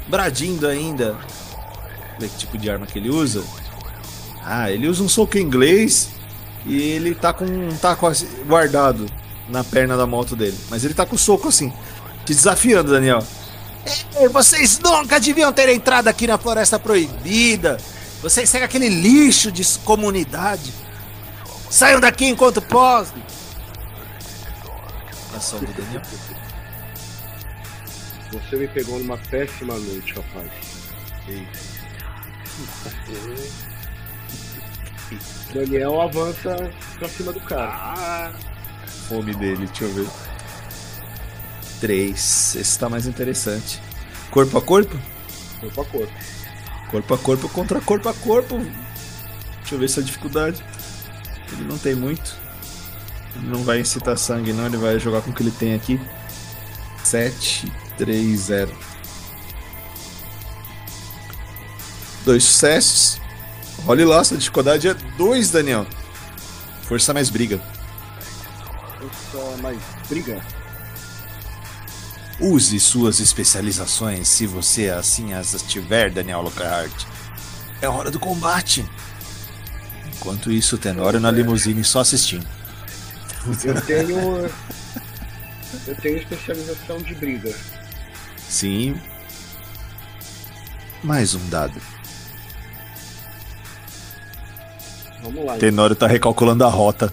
Bradindo 0.06 0.66
ainda. 0.66 1.14
Vê 2.18 2.26
que 2.26 2.38
tipo 2.38 2.56
de 2.56 2.70
arma 2.70 2.86
que 2.86 2.98
ele 2.98 3.10
usa. 3.10 3.44
Ah, 4.42 4.70
ele 4.70 4.88
usa 4.88 5.02
um 5.02 5.08
soco 5.10 5.36
inglês 5.36 6.08
e 6.64 6.80
ele 6.80 7.14
tá 7.14 7.34
com 7.34 7.44
um 7.44 7.76
taco 7.76 8.06
assim, 8.06 8.26
guardado 8.46 9.04
na 9.46 9.62
perna 9.62 9.94
da 9.94 10.06
moto 10.06 10.34
dele. 10.34 10.56
Mas 10.70 10.84
ele 10.84 10.94
tá 10.94 11.04
com 11.04 11.16
o 11.16 11.18
soco 11.18 11.48
assim, 11.48 11.70
te 12.24 12.32
desafiando, 12.34 12.92
Daniel. 12.92 13.22
Ei, 14.16 14.28
vocês 14.28 14.78
nunca 14.78 15.20
deviam 15.20 15.52
ter 15.52 15.68
entrado 15.68 16.08
aqui 16.08 16.26
na 16.26 16.38
Floresta 16.38 16.78
Proibida. 16.78 17.76
Vocês 18.22 18.48
seguem 18.48 18.64
aquele 18.64 18.88
lixo 18.88 19.52
de 19.52 19.62
comunidade. 19.84 20.72
Saiam 21.68 22.00
daqui 22.00 22.24
enquanto 22.24 22.62
podem. 22.62 23.22
Ação 25.38 25.60
do 25.60 25.72
Daniel. 25.72 26.02
Você 28.32 28.56
me 28.56 28.66
pegou 28.66 28.98
numa 28.98 29.16
péssima 29.16 29.78
noite, 29.78 30.12
rapaz. 30.14 30.50
Daniel 35.54 36.00
avança 36.00 36.56
pra 36.98 37.08
cima 37.08 37.32
do 37.32 37.40
cara. 37.42 38.32
Fome 39.08 39.32
dele, 39.36 39.64
deixa 39.68 39.84
eu 39.84 39.94
ver. 39.94 40.08
3. 41.80 42.56
Esse 42.56 42.78
tá 42.78 42.88
mais 42.88 43.06
interessante. 43.06 43.80
Corpo 44.32 44.58
a 44.58 44.60
corpo? 44.62 44.98
Corpo 45.60 45.80
a 45.80 45.84
corpo. 45.84 46.12
Corpo 46.90 47.14
a 47.14 47.18
corpo 47.18 47.48
contra 47.50 47.80
corpo 47.80 48.08
a 48.08 48.14
corpo. 48.14 48.58
Deixa 49.60 49.76
eu 49.76 49.78
ver 49.78 49.84
essa 49.84 50.02
dificuldade. 50.02 50.64
Ele 51.52 51.62
não 51.62 51.78
tem 51.78 51.94
muito. 51.94 52.47
Não 53.42 53.62
vai 53.62 53.80
incitar 53.80 54.16
sangue, 54.16 54.52
não. 54.52 54.66
Ele 54.66 54.76
vai 54.76 54.98
jogar 54.98 55.22
com 55.22 55.30
o 55.30 55.32
que 55.34 55.42
ele 55.42 55.50
tem 55.50 55.74
aqui. 55.74 56.00
7, 57.04 57.72
3, 57.96 58.40
0. 58.40 58.72
Dois 62.24 62.44
sucessos. 62.44 63.20
Olhe 63.86 64.04
lá, 64.04 64.20
essa 64.20 64.36
dificuldade 64.36 64.88
é 64.88 64.94
2, 64.94 65.50
Daniel. 65.50 65.86
Força 66.82 67.14
mais 67.14 67.30
briga. 67.30 67.60
Força 68.98 69.56
mais 69.62 69.78
briga. 70.08 70.42
Use 72.40 72.78
suas 72.78 73.18
especializações 73.18 74.28
se 74.28 74.46
você 74.46 74.90
assim 74.90 75.32
as 75.32 75.60
tiver, 75.62 76.10
Daniel 76.10 76.42
Lockhart. 76.42 77.04
É 77.80 77.88
hora 77.88 78.10
do 78.10 78.20
combate. 78.20 78.84
Enquanto 80.16 80.50
isso, 80.50 80.76
o 80.76 80.78
Tenório 80.78 81.20
na 81.20 81.30
limusine 81.30 81.82
só 81.84 82.00
assistindo. 82.00 82.46
Eu 83.64 83.80
tenho. 83.82 84.50
Eu 85.86 85.94
tenho 85.96 86.18
especialização 86.18 86.98
de 86.98 87.14
briga. 87.14 87.54
Sim. 88.36 89.00
Mais 91.02 91.34
um 91.34 91.48
dado. 91.48 91.80
Vamos 95.22 95.44
lá. 95.44 95.56
Tenório 95.56 95.94
tá 95.94 96.06
recalculando 96.06 96.64
a 96.64 96.68
rota. 96.68 97.12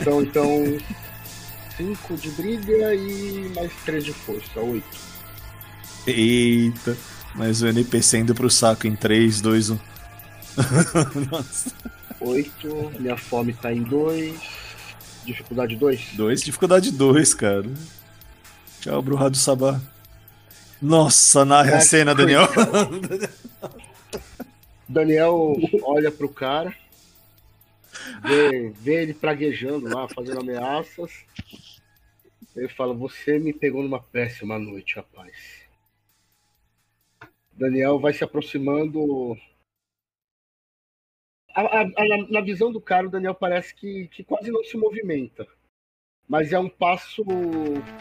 Então, 0.00 0.22
então 0.22 0.78
5 1.76 2.16
de 2.16 2.30
briga 2.30 2.94
e 2.94 3.52
mais 3.54 3.72
3 3.84 4.04
de 4.04 4.12
força, 4.12 4.60
8. 4.60 4.84
Eita. 6.06 6.96
Mais 7.34 7.62
o 7.62 7.66
NPC 7.66 8.18
indo 8.18 8.34
pro 8.34 8.48
saco 8.48 8.86
em 8.86 8.94
3, 8.94 9.40
2, 9.40 9.70
1. 9.70 9.78
Nossa. 11.30 11.72
8, 12.24 13.00
minha 13.00 13.16
fome 13.16 13.52
tá 13.52 13.72
em 13.72 13.82
2. 13.82 14.64
Dificuldade 15.24 15.76
2? 15.76 16.14
2, 16.14 16.42
dificuldade 16.42 16.90
2, 16.90 17.34
cara. 17.34 17.64
Tchau, 18.80 19.00
Bruhá 19.02 19.28
do 19.28 19.36
Sabá. 19.36 19.80
Nossa, 20.80 21.44
narre 21.44 21.72
a 21.72 21.80
cena, 21.80 22.14
Daniel. 22.14 22.46
Daniel 24.86 25.56
olha 25.82 26.10
pro 26.10 26.28
cara, 26.28 26.74
vê, 28.22 28.72
vê 28.80 29.02
ele 29.02 29.14
praguejando 29.14 29.88
lá, 29.88 30.06
fazendo 30.08 30.40
ameaças. 30.40 31.10
Ele 32.54 32.68
fala: 32.68 32.92
Você 32.94 33.38
me 33.38 33.52
pegou 33.52 33.82
numa 33.82 34.00
péssima 34.00 34.58
noite, 34.58 34.96
rapaz. 34.96 35.32
Daniel 37.52 37.98
vai 37.98 38.12
se 38.12 38.22
aproximando. 38.22 39.36
A- 41.54 41.82
a- 41.82 42.28
na- 42.30 42.40
visão 42.40 42.72
do 42.72 42.80
cara, 42.80 43.06
o 43.06 43.10
Daniel 43.10 43.34
parece 43.34 43.74
que, 43.74 44.08
que 44.08 44.24
quase 44.24 44.50
não 44.50 44.64
se 44.64 44.76
movimenta. 44.76 45.46
Mas 46.28 46.52
é 46.52 46.58
um 46.58 46.68
passo 46.68 47.22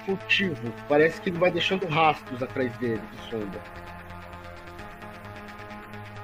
furtivo. 0.06 0.74
Parece 0.88 1.22
que 1.22 1.30
ele 1.30 1.38
vai 1.38 1.52
deixando 1.52 1.86
rastros 1.88 2.42
atrás 2.42 2.76
dele, 2.78 3.02
de 3.12 3.30
sombra. 3.30 3.62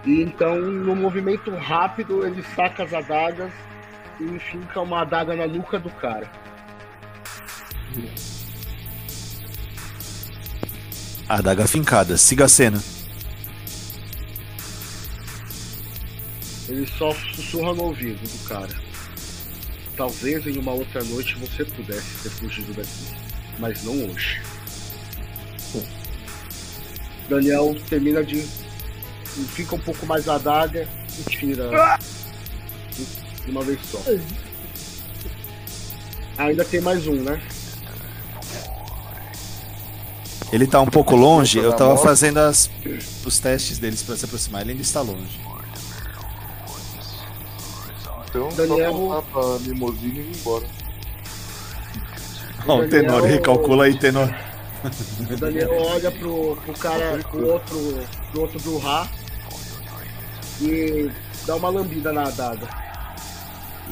E 0.05 0.21
então, 0.21 0.55
no 0.59 0.95
movimento 0.95 1.51
rápido, 1.51 2.25
ele 2.25 2.41
saca 2.41 2.83
as 2.83 2.93
adagas 2.93 3.51
e 4.19 4.39
finca 4.39 4.81
uma 4.81 5.01
adaga 5.01 5.35
na 5.35 5.45
nuca 5.45 5.77
do 5.77 5.89
cara. 5.91 6.31
Adaga 11.27 11.67
fincada, 11.67 12.17
siga 12.17 12.45
a 12.45 12.49
cena. 12.49 12.79
Ele 16.69 16.87
só 16.97 17.11
sussurra 17.33 17.73
no 17.73 17.85
ouvido 17.85 18.21
do 18.21 18.47
cara. 18.47 18.69
Talvez 19.97 20.45
em 20.45 20.57
uma 20.59 20.71
outra 20.71 21.03
noite 21.03 21.35
você 21.35 21.65
pudesse 21.65 22.07
ter 22.21 22.29
fugido 22.29 22.73
daqui, 22.73 23.07
mas 23.57 23.83
não 23.83 24.05
hoje. 24.09 24.39
Daniel 27.27 27.75
termina 27.89 28.23
de. 28.23 28.47
fica 29.55 29.75
um 29.75 29.79
pouco 29.79 30.05
mais 30.05 30.29
a 30.29 30.35
adaga 30.35 30.87
e 31.17 31.29
tira 31.29 31.69
de 33.43 33.51
uma 33.51 33.63
vez 33.63 33.79
só. 33.91 34.01
Ainda 36.37 36.63
tem 36.63 36.81
mais 36.81 37.07
um, 37.07 37.15
né? 37.15 37.41
Ele 40.51 40.65
tá 40.65 40.81
um 40.81 40.87
pouco 40.87 41.15
longe, 41.15 41.59
eu 41.59 41.73
tava 41.73 41.97
fazendo 41.97 42.37
as, 42.37 42.69
os 43.25 43.39
testes 43.39 43.77
deles 43.77 44.01
pra 44.01 44.15
se 44.15 44.25
aproximar, 44.25 44.61
ele 44.61 44.71
ainda 44.71 44.81
está 44.81 45.01
longe. 45.01 45.39
Então, 48.29 48.49
Daniel- 48.49 48.93
só 48.93 49.21
pra 49.21 49.57
limusine 49.65 50.19
e 50.19 50.21
ir 50.31 50.37
embora. 50.37 50.65
Ó, 52.67 52.75
o 52.75 52.81
Daniel- 52.81 52.89
Tenor, 52.89 53.23
recalcula 53.23 53.85
aí, 53.85 53.97
Tenor. 53.97 54.33
O 55.29 55.35
Daniel 55.37 55.71
olha 55.71 56.11
pro, 56.11 56.55
pro 56.63 56.73
cara, 56.73 57.17
pro 57.29 57.47
outro, 57.51 57.99
pro 58.31 58.41
outro 58.41 58.59
do 58.61 58.77
Ra 58.77 59.07
e 60.61 61.11
dá 61.45 61.55
uma 61.55 61.69
lambida 61.69 62.13
na 62.13 62.23
adaga, 62.23 62.67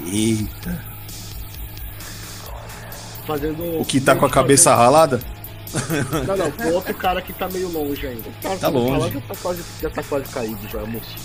Eita. 0.06 0.82
fazendo. 3.26 3.82
O 3.82 3.86
que 3.86 4.00
tá 4.00 4.16
com 4.16 4.26
a 4.26 4.30
cabeça 4.30 4.74
ralada? 4.76 5.20
Não, 6.26 6.38
não, 6.38 6.52
pro 6.52 6.74
outro 6.76 6.94
cara 6.96 7.22
que 7.22 7.34
tá 7.34 7.50
meio 7.50 7.70
longe 7.70 8.08
ainda. 8.08 8.30
Tá, 8.42 8.56
Tá 8.56 8.68
longe. 8.70 9.12
Já 9.14 9.22
tá, 9.22 9.36
quase, 9.42 9.64
já 9.82 9.90
tá 9.90 10.04
quase 10.04 10.26
caído 10.32 10.68
já, 10.70 10.80
moço. 10.86 11.16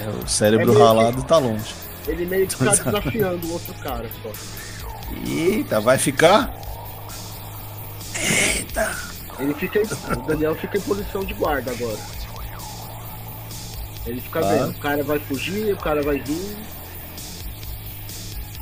É, 0.00 0.08
o 0.24 0.28
cérebro 0.28 0.72
É 0.72 0.84
ralado 0.84 1.22
tá 1.24 1.38
longe. 1.38 1.74
Ele 2.06 2.26
meio 2.26 2.46
que 2.46 2.56
tá 2.56 2.70
desafiando 2.70 3.46
o 3.46 3.52
outro 3.52 3.74
cara 3.74 4.08
só. 4.22 4.30
Eita, 5.26 5.80
vai 5.80 5.96
ficar? 5.98 6.54
Ele 9.38 9.54
fica 9.54 9.78
em, 9.80 9.82
o 10.18 10.22
Daniel 10.26 10.54
fica 10.54 10.78
em 10.78 10.80
posição 10.80 11.24
de 11.24 11.34
guarda 11.34 11.70
agora. 11.70 11.98
Ele 14.06 14.20
fica 14.20 14.40
Tá. 14.40 14.48
vendo, 14.48 14.70
o 14.70 14.74
cara 14.78 15.02
vai 15.02 15.18
fugir, 15.18 15.72
o 15.72 15.76
cara 15.78 16.02
vai 16.02 16.18
vir. 16.18 16.56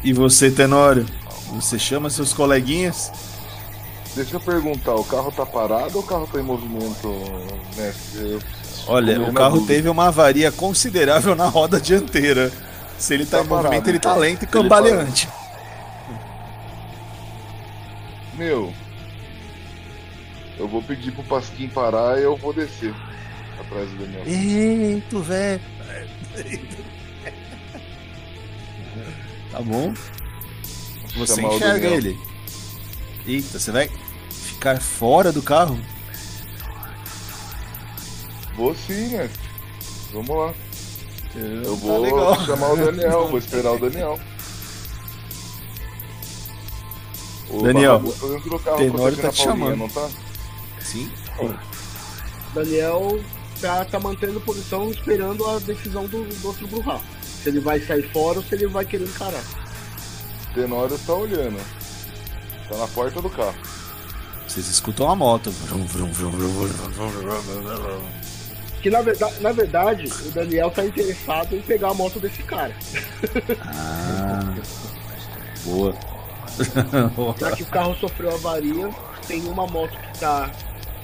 E 0.04 0.12
você, 0.12 0.50
Tenório? 0.50 1.06
Você 1.54 1.78
chama 1.78 2.08
seus 2.10 2.32
coleguinhas? 2.32 3.12
Deixa 4.14 4.36
eu 4.36 4.40
perguntar, 4.40 4.94
o 4.94 5.04
carro 5.04 5.32
tá 5.32 5.44
parado 5.44 5.96
ou 5.98 6.02
o 6.02 6.06
carro 6.06 6.28
tá 6.30 6.38
em 6.38 6.42
movimento, 6.42 7.08
mestre? 7.76 8.32
Eu- 8.32 8.40
Olha, 8.86 9.20
o 9.22 9.32
carro 9.32 9.56
dúvida. 9.60 9.74
teve 9.74 9.88
uma 9.88 10.08
avaria 10.08 10.50
considerável 10.50 11.34
na 11.36 11.46
roda 11.46 11.80
dianteira. 11.80 12.50
Se 13.02 13.14
ele 13.14 13.26
tá, 13.26 13.38
Tá 13.38 13.44
em 13.44 13.48
movimento, 13.48 13.70
parado, 13.70 13.90
ele 13.90 13.98
tá 13.98 14.14
lento 14.14 14.42
e 14.42 14.44
Ele 14.44 14.52
cambaleante. 14.52 15.28
Meu, 18.34 18.72
eu 20.56 20.68
vou 20.68 20.80
pedir 20.84 21.10
pro 21.10 21.24
Pasquim 21.24 21.68
parar 21.68 22.20
e 22.20 22.22
eu 22.22 22.36
vou 22.36 22.52
descer 22.52 22.94
atrás 23.58 23.90
do 23.90 23.96
Daniel. 23.96 24.22
Eita, 24.24 25.18
velho. 25.18 25.60
Tá 29.50 29.60
bom. 29.60 29.92
Você 31.16 31.34
Chamar 31.42 31.54
enxerga 31.56 31.88
ele. 31.88 32.18
Eita, 33.26 33.58
você 33.58 33.72
vai 33.72 33.90
ficar 34.30 34.80
fora 34.80 35.32
do 35.32 35.42
carro? 35.42 35.76
Vou 38.54 38.76
sim, 38.76 39.08
mestre. 39.08 39.50
Vamos 40.12 40.36
lá. 40.36 40.54
Eu 41.34 41.62
Tá 41.64 41.70
vou 41.80 42.00
legal. 42.00 42.40
chamar 42.44 42.72
o 42.72 42.76
Daniel, 42.76 43.28
vou 43.28 43.38
esperar 43.38 43.72
o 43.72 43.78
Daniel. 43.78 44.20
O 47.48 47.62
Daniel, 47.62 48.00
tá 48.00 48.58
carro 48.64 48.76
Tenório 48.78 49.16
tá 49.16 49.30
te 49.30 49.44
Paulinha, 49.44 49.66
chamando. 49.66 49.78
Não 49.78 49.88
tá? 49.88 50.08
Sim. 50.80 51.10
Daniel 52.54 53.20
tá, 53.60 53.84
tá 53.84 54.00
mantendo 54.00 54.40
posição 54.40 54.90
esperando 54.90 55.44
a 55.46 55.58
decisão 55.58 56.06
do, 56.06 56.24
do 56.24 56.46
outro 56.46 56.66
Bruhá. 56.66 57.00
Se 57.42 57.48
ele 57.48 57.60
vai 57.60 57.80
sair 57.80 58.02
fora 58.12 58.38
ou 58.38 58.44
se 58.44 58.54
ele 58.54 58.66
vai 58.66 58.84
querer 58.84 59.04
encarar. 59.04 59.42
Tenório 60.54 60.98
tá 60.98 61.14
olhando. 61.14 61.58
Tá 62.68 62.76
na 62.76 62.86
porta 62.88 63.20
do 63.20 63.30
carro. 63.30 63.54
Vocês 64.46 64.68
escutam 64.68 65.10
a 65.10 65.16
moto. 65.16 65.50
Vrum, 65.50 65.84
vrum, 65.86 66.12
vrum, 66.12 66.30
vrum, 66.30 66.48
vrum, 66.48 66.66
vrum, 66.68 66.88
vrum, 66.88 67.40
vrum, 67.40 67.62
vrum. 67.62 68.21
Que 68.82 68.90
na 68.90 69.00
verdade, 69.00 69.40
na 69.40 69.52
verdade, 69.52 70.12
o 70.26 70.30
Daniel 70.32 70.70
tá 70.70 70.84
interessado 70.84 71.54
em 71.54 71.60
pegar 71.60 71.90
a 71.90 71.94
moto 71.94 72.18
desse 72.18 72.42
cara. 72.42 72.74
Ah. 73.64 74.54
Boa. 75.64 75.94
Já 77.38 77.52
que 77.52 77.62
o 77.62 77.66
carro 77.66 77.94
sofreu 77.94 78.34
avaria, 78.34 78.90
tem 79.28 79.40
uma 79.42 79.66
moto 79.68 79.96
que 79.96 80.18
tá. 80.18 80.50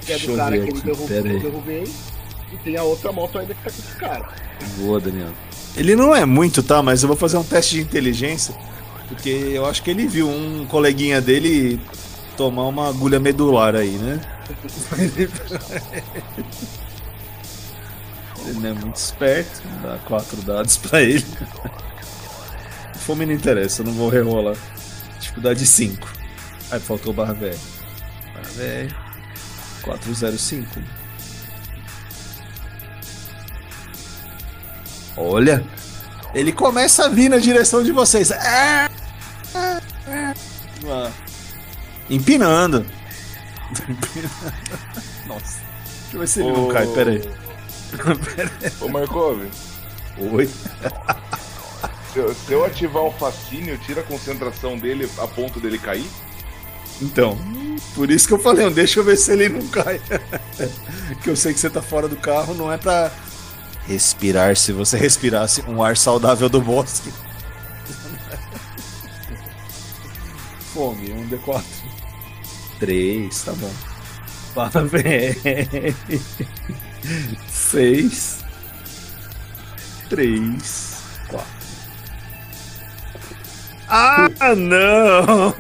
Que 0.05 0.13
é 0.13 0.17
Deixa 0.17 0.27
do 0.27 0.33
eu 0.33 0.37
cara 0.37 0.59
que 0.59 0.71
ele 0.71 0.81
derrubou, 0.81 1.09
derrubei. 1.09 1.85
E 2.53 2.57
tem 2.57 2.77
a 2.77 2.83
outra 2.83 3.13
moto 3.13 3.39
ainda 3.39 3.55
que 3.55 3.63
tá 3.63 3.71
com 3.71 3.79
esse 3.79 3.97
cara. 3.97 4.29
Boa, 4.79 5.01
Daniel. 5.01 5.31
Ele 5.77 5.95
não 5.95 6.13
é 6.15 6.25
muito, 6.25 6.63
tá? 6.63 6.83
Mas 6.83 7.03
eu 7.03 7.09
vou 7.09 7.17
fazer 7.17 7.37
um 7.37 7.45
teste 7.45 7.77
de 7.77 7.83
inteligência. 7.83 8.55
Porque 9.07 9.29
eu 9.29 9.67
acho 9.67 9.83
que 9.85 9.91
ele 9.91 10.07
viu 10.07 10.29
um 10.29 10.67
coleguinha 10.67 11.21
dele 11.21 11.81
tomar 12.37 12.67
uma 12.67 12.89
agulha 12.89 13.21
medular 13.21 13.77
aí, 13.77 13.91
né? 13.91 14.21
Ele 18.49 18.61
não 18.61 18.71
é 18.71 18.73
muito 18.73 18.97
esperto, 18.97 19.63
dá 19.83 19.99
quatro 20.07 20.41
dados 20.43 20.77
pra 20.79 21.03
ele. 21.03 21.25
Fome 22.95 23.27
não 23.27 23.33
interessa, 23.33 23.83
eu 23.83 23.87
não 23.87 23.93
vou 23.93 24.09
rerolar. 24.09 24.57
Dificuldade 25.21 25.67
5. 25.67 26.09
Aí 26.71 26.81
faltou 26.81 27.13
barra 27.13 27.35
velho. 27.35 27.59
Barra 28.35 28.49
velho. 28.55 28.97
405. 29.83 30.81
Olha, 35.17 35.65
ele 36.35 36.53
começa 36.53 37.07
a 37.07 37.09
vir 37.09 37.29
na 37.29 37.39
direção 37.39 37.83
de 37.83 37.93
vocês. 37.93 38.31
Ah! 38.31 38.91
Ah! 39.55 39.81
Ah! 40.87 41.11
Empinando. 42.09 42.87
Nossa. 45.27 45.61
Deixa 46.03 46.17
eu 46.17 46.21
ver 46.21 46.29
se 46.29 46.41
ele 46.41 46.53
não 46.53 46.69
cai, 46.69 46.87
pera 46.89 47.11
aí. 47.11 47.48
Ô 48.81 48.89
Markov, 48.89 49.43
Oi. 50.33 50.49
se 52.13 52.19
eu, 52.19 52.35
se 52.35 52.53
eu 52.53 52.65
ativar 52.65 53.05
o 53.05 53.13
fascínio, 53.13 53.79
tira 53.79 54.01
a 54.01 54.05
concentração 54.05 54.79
dele 54.79 55.09
a 55.19 55.27
ponto 55.27 55.61
dele 55.61 55.79
cair? 55.79 56.07
Então, 57.01 57.39
por 57.95 58.11
isso 58.11 58.27
que 58.27 58.35
eu 58.35 58.39
falei, 58.39 58.69
deixa 58.71 59.01
eu 59.01 59.05
ver 59.05 59.17
se 59.17 59.33
ele 59.33 59.49
não 59.49 59.67
cai. 59.69 60.01
que 61.23 61.31
eu 61.31 61.37
sei 61.37 61.53
que 61.53 61.61
você 61.61 61.71
tá 61.71 61.81
fora 61.81 62.09
do 62.09 62.17
carro, 62.17 62.55
não 62.55 62.73
é 62.73 62.77
pra 62.77 63.13
respirar 63.87 64.57
se 64.57 64.73
você 64.73 64.99
respirasse 64.99 65.63
um 65.69 65.83
ar 65.83 65.97
saudável 65.97 66.49
do 66.49 66.61
bosque. 66.61 67.13
Fome, 70.75 71.13
um 71.13 71.29
D4. 71.29 71.63
Três, 72.81 73.43
tá 73.43 73.53
bom. 73.53 73.71
Parabéns. 74.55 75.37
Seis. 77.49 78.45
Três. 80.09 81.03
Quatro. 81.29 81.59
Ah, 83.89 84.29
não! 84.57 85.55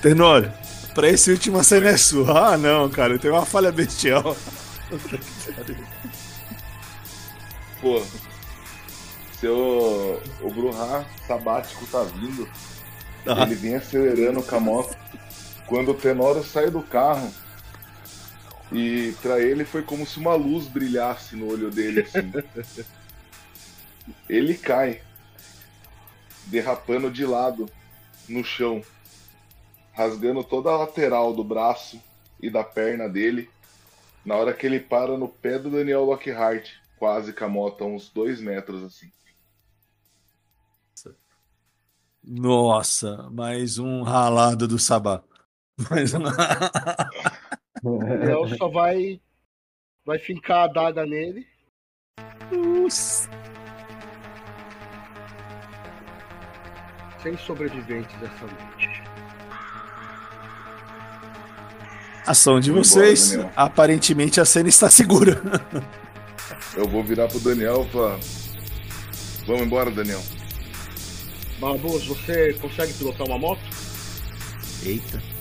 Tenório, 0.00 0.52
pra 0.94 1.08
esse 1.08 1.30
último 1.30 1.58
a 1.58 1.64
cena 1.64 1.90
é 1.90 1.96
sua. 1.96 2.54
Ah, 2.54 2.58
não, 2.58 2.88
cara, 2.88 3.18
tem 3.18 3.30
uma 3.30 3.46
falha 3.46 3.70
bestial. 3.70 4.36
Pô, 7.80 8.02
se 9.38 9.48
o, 9.48 10.20
Bruhá 10.54 11.04
sabático 11.26 11.86
tá 11.86 12.02
vindo, 12.04 12.48
Ah, 13.26 13.42
ele 13.42 13.54
vem 13.54 13.74
acelerando 13.76 14.42
com 14.42 14.56
a 14.56 14.60
moto. 14.60 14.96
Quando 15.72 15.92
o 15.92 15.94
Tenório 15.94 16.44
sai 16.44 16.70
do 16.70 16.82
carro, 16.82 17.32
e 18.70 19.14
pra 19.22 19.40
ele 19.40 19.64
foi 19.64 19.82
como 19.82 20.04
se 20.04 20.18
uma 20.18 20.34
luz 20.34 20.68
brilhasse 20.68 21.34
no 21.34 21.50
olho 21.50 21.70
dele, 21.70 22.02
assim. 22.02 22.30
ele 24.28 24.52
cai, 24.52 25.00
derrapando 26.48 27.10
de 27.10 27.24
lado 27.24 27.70
no 28.28 28.44
chão, 28.44 28.82
rasgando 29.94 30.44
toda 30.44 30.68
a 30.68 30.76
lateral 30.76 31.32
do 31.32 31.42
braço 31.42 31.98
e 32.38 32.50
da 32.50 32.62
perna 32.62 33.08
dele. 33.08 33.48
Na 34.26 34.36
hora 34.36 34.52
que 34.52 34.66
ele 34.66 34.78
para 34.78 35.16
no 35.16 35.26
pé 35.26 35.58
do 35.58 35.70
Daniel 35.70 36.04
Lockhart, 36.04 36.68
quase 36.98 37.32
com 37.32 37.46
a 37.46 37.48
moto 37.48 37.86
uns 37.86 38.10
dois 38.10 38.42
metros 38.42 38.84
assim. 38.84 39.10
Nossa, 42.22 43.30
mais 43.30 43.78
um 43.78 44.02
ralado 44.02 44.68
do 44.68 44.78
Sabá. 44.78 45.24
Mais 45.90 46.14
um... 46.14 46.22
O 47.82 47.98
Daniel 47.98 48.48
só 48.56 48.68
vai. 48.68 49.20
Vai 50.04 50.18
fincar 50.18 50.58
a 50.58 50.64
adaga 50.64 51.06
nele. 51.06 51.46
Nossa. 52.50 53.28
Sem 57.22 57.36
sobreviventes 57.38 58.14
dessa 58.20 58.46
noite. 58.46 59.02
Ação 62.26 62.60
de 62.60 62.70
Vamos 62.70 62.88
vocês. 62.88 63.32
embora. 63.32 63.52
Aparentemente 63.56 64.40
a 64.40 64.44
cena 64.44 64.68
está 64.68 64.88
segura. 64.90 65.40
Eu 66.76 66.88
vou 66.88 67.02
virar 67.02 67.28
pro 67.28 67.40
Daniel 67.40 67.84
falar: 67.86 68.18
Vamos 69.46 69.62
embora, 69.62 69.90
Daniel. 69.90 70.22
Barbos, 71.58 72.06
você 72.06 72.54
consegue 72.54 72.92
pilotar 72.94 73.26
uma 73.26 73.38
moto? 73.38 73.60
Eita. 74.84 75.31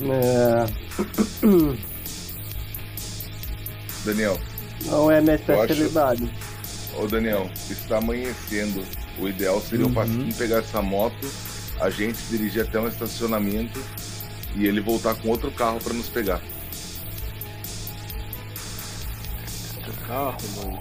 É, 0.00 0.66
Daniel, 4.04 4.38
não 4.84 5.10
é 5.10 5.20
minha 5.20 5.40
Eu 5.48 5.54
acho- 5.62 5.72
especialidade. 5.72 6.30
ô 6.98 7.06
Daniel, 7.06 7.50
está 7.70 7.98
amanhecendo. 7.98 8.84
O 9.18 9.26
ideal 9.28 9.60
seria 9.62 9.86
Uhum. 9.86 9.92
o 9.92 9.94
Pasquim 9.94 10.30
pegar 10.32 10.58
essa 10.58 10.82
moto, 10.82 11.26
a 11.80 11.88
gente 11.88 12.18
dirigir 12.30 12.62
até 12.62 12.78
um 12.78 12.86
estacionamento 12.88 13.80
e 14.54 14.66
ele 14.66 14.80
voltar 14.80 15.14
com 15.14 15.28
outro 15.30 15.50
carro 15.50 15.80
para 15.80 15.94
nos 15.94 16.08
pegar. 16.08 16.40
O 19.88 20.06
carro, 20.06 20.36
mano. 20.56 20.78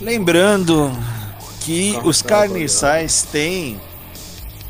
Lembrando 0.00 0.90
que 1.64 1.98
os 2.04 2.22
tá 2.22 2.28
carniçais 2.28 3.22
têm 3.30 3.80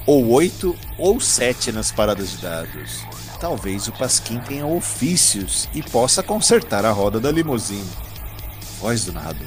ou 0.06 0.26
oito 0.32 0.76
ou 0.98 1.20
sete 1.20 1.70
nas 1.72 1.90
paradas 1.92 2.30
de 2.32 2.36
dados. 2.38 3.00
Talvez 3.40 3.88
o 3.88 3.92
Pasquim 3.92 4.38
tenha 4.38 4.66
ofícios 4.66 5.68
e 5.74 5.82
possa 5.82 6.22
consertar 6.22 6.84
a 6.84 6.90
roda 6.92 7.18
da 7.18 7.30
limusine. 7.30 7.88
Voz 8.80 9.04
do 9.04 9.12
nada. 9.12 9.38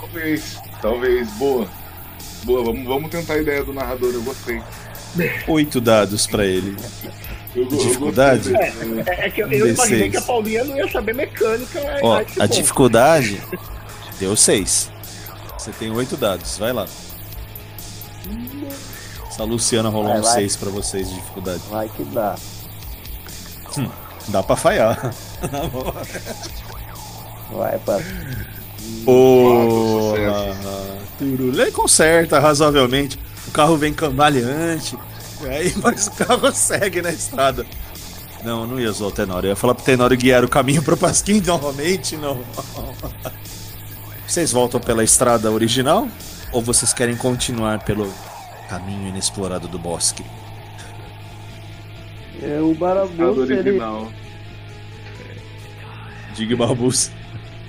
Talvez, 0.00 0.56
talvez. 0.80 1.28
Boa. 1.32 1.66
Boa, 2.44 2.64
vamos, 2.64 2.84
vamos 2.86 3.10
tentar 3.10 3.34
a 3.34 3.38
ideia 3.38 3.62
do 3.64 3.72
narrador, 3.72 4.12
eu 4.14 4.22
gostei. 4.22 4.62
Oito 5.48 5.80
dados 5.80 6.26
pra 6.26 6.44
ele. 6.44 6.76
Eu- 7.52 7.64
eu 7.64 7.68
Dificuldade? 7.68 8.48
gostei 8.52 8.70
desse. 8.94 9.10
É, 9.10 9.26
é 9.26 9.30
que 9.30 9.42
eu, 9.42 9.50
eu 9.50 9.66
D6. 9.66 9.74
imaginei 9.74 10.08
que 10.10 10.16
a 10.18 10.22
Paulinha 10.22 10.62
não 10.62 10.76
ia 10.76 10.88
saber 10.88 11.12
mecânica. 11.16 11.80
Ó, 12.00 12.14
a 12.18 12.22
esse 12.22 12.40
a 12.40 12.46
ponto. 12.46 12.54
dificuldade 12.56 13.42
deu 14.20 14.36
6. 14.36 14.90
Você 15.58 15.72
tem 15.72 15.90
8 15.90 16.16
dados, 16.16 16.58
vai 16.58 16.72
lá. 16.72 16.86
Essa 19.26 19.42
Luciana 19.44 19.88
rolou 19.88 20.10
Vai, 20.10 20.20
um 20.20 20.22
vai. 20.22 20.34
6 20.34 20.56
pra 20.56 20.70
vocês 20.70 21.08
de 21.08 21.14
dificuldade. 21.14 21.62
Vai 21.70 21.88
que 21.88 22.04
dá. 22.04 22.36
Dá 24.28 24.42
pra 24.42 24.54
falhar. 24.56 25.14
Vai, 27.50 27.78
para. 27.80 28.04
Porra! 29.04 29.70
sucessos. 30.12 31.08
Turulê 31.18 31.70
conserta 31.72 32.38
razoavelmente. 32.38 33.18
O 33.48 33.50
carro 33.50 33.76
vem 33.76 33.92
cambaleante. 33.92 34.96
Aí, 35.48 35.74
mas 35.82 36.06
o 36.06 36.10
carro 36.12 36.52
segue 36.52 37.02
na 37.02 37.10
estrada. 37.10 37.66
Não, 38.44 38.66
não 38.66 38.78
ia 38.78 38.92
zoar 38.92 39.10
o 39.10 39.12
Tenório. 39.12 39.48
Eu 39.48 39.50
ia 39.50 39.56
falar 39.56 39.74
pro 39.74 39.84
Tenório 39.84 40.16
guiar 40.16 40.44
o 40.44 40.48
caminho 40.48 40.82
pro 40.82 40.96
Pasquim 40.96 41.40
novamente, 41.40 42.16
não. 42.16 42.40
Vocês 44.30 44.52
voltam 44.52 44.78
pela 44.78 45.02
estrada 45.02 45.50
original? 45.50 46.06
Ou 46.52 46.62
vocês 46.62 46.92
querem 46.92 47.16
continuar 47.16 47.80
pelo 47.82 48.08
caminho 48.68 49.08
inexplorado 49.08 49.66
do 49.66 49.76
bosque? 49.76 50.24
É, 52.40 52.60
o 52.60 52.72
Barabus, 52.72 53.50
ele, 53.50 53.58
original. 53.58 54.08
Diga 56.32 56.56
Barbus. 56.56 57.10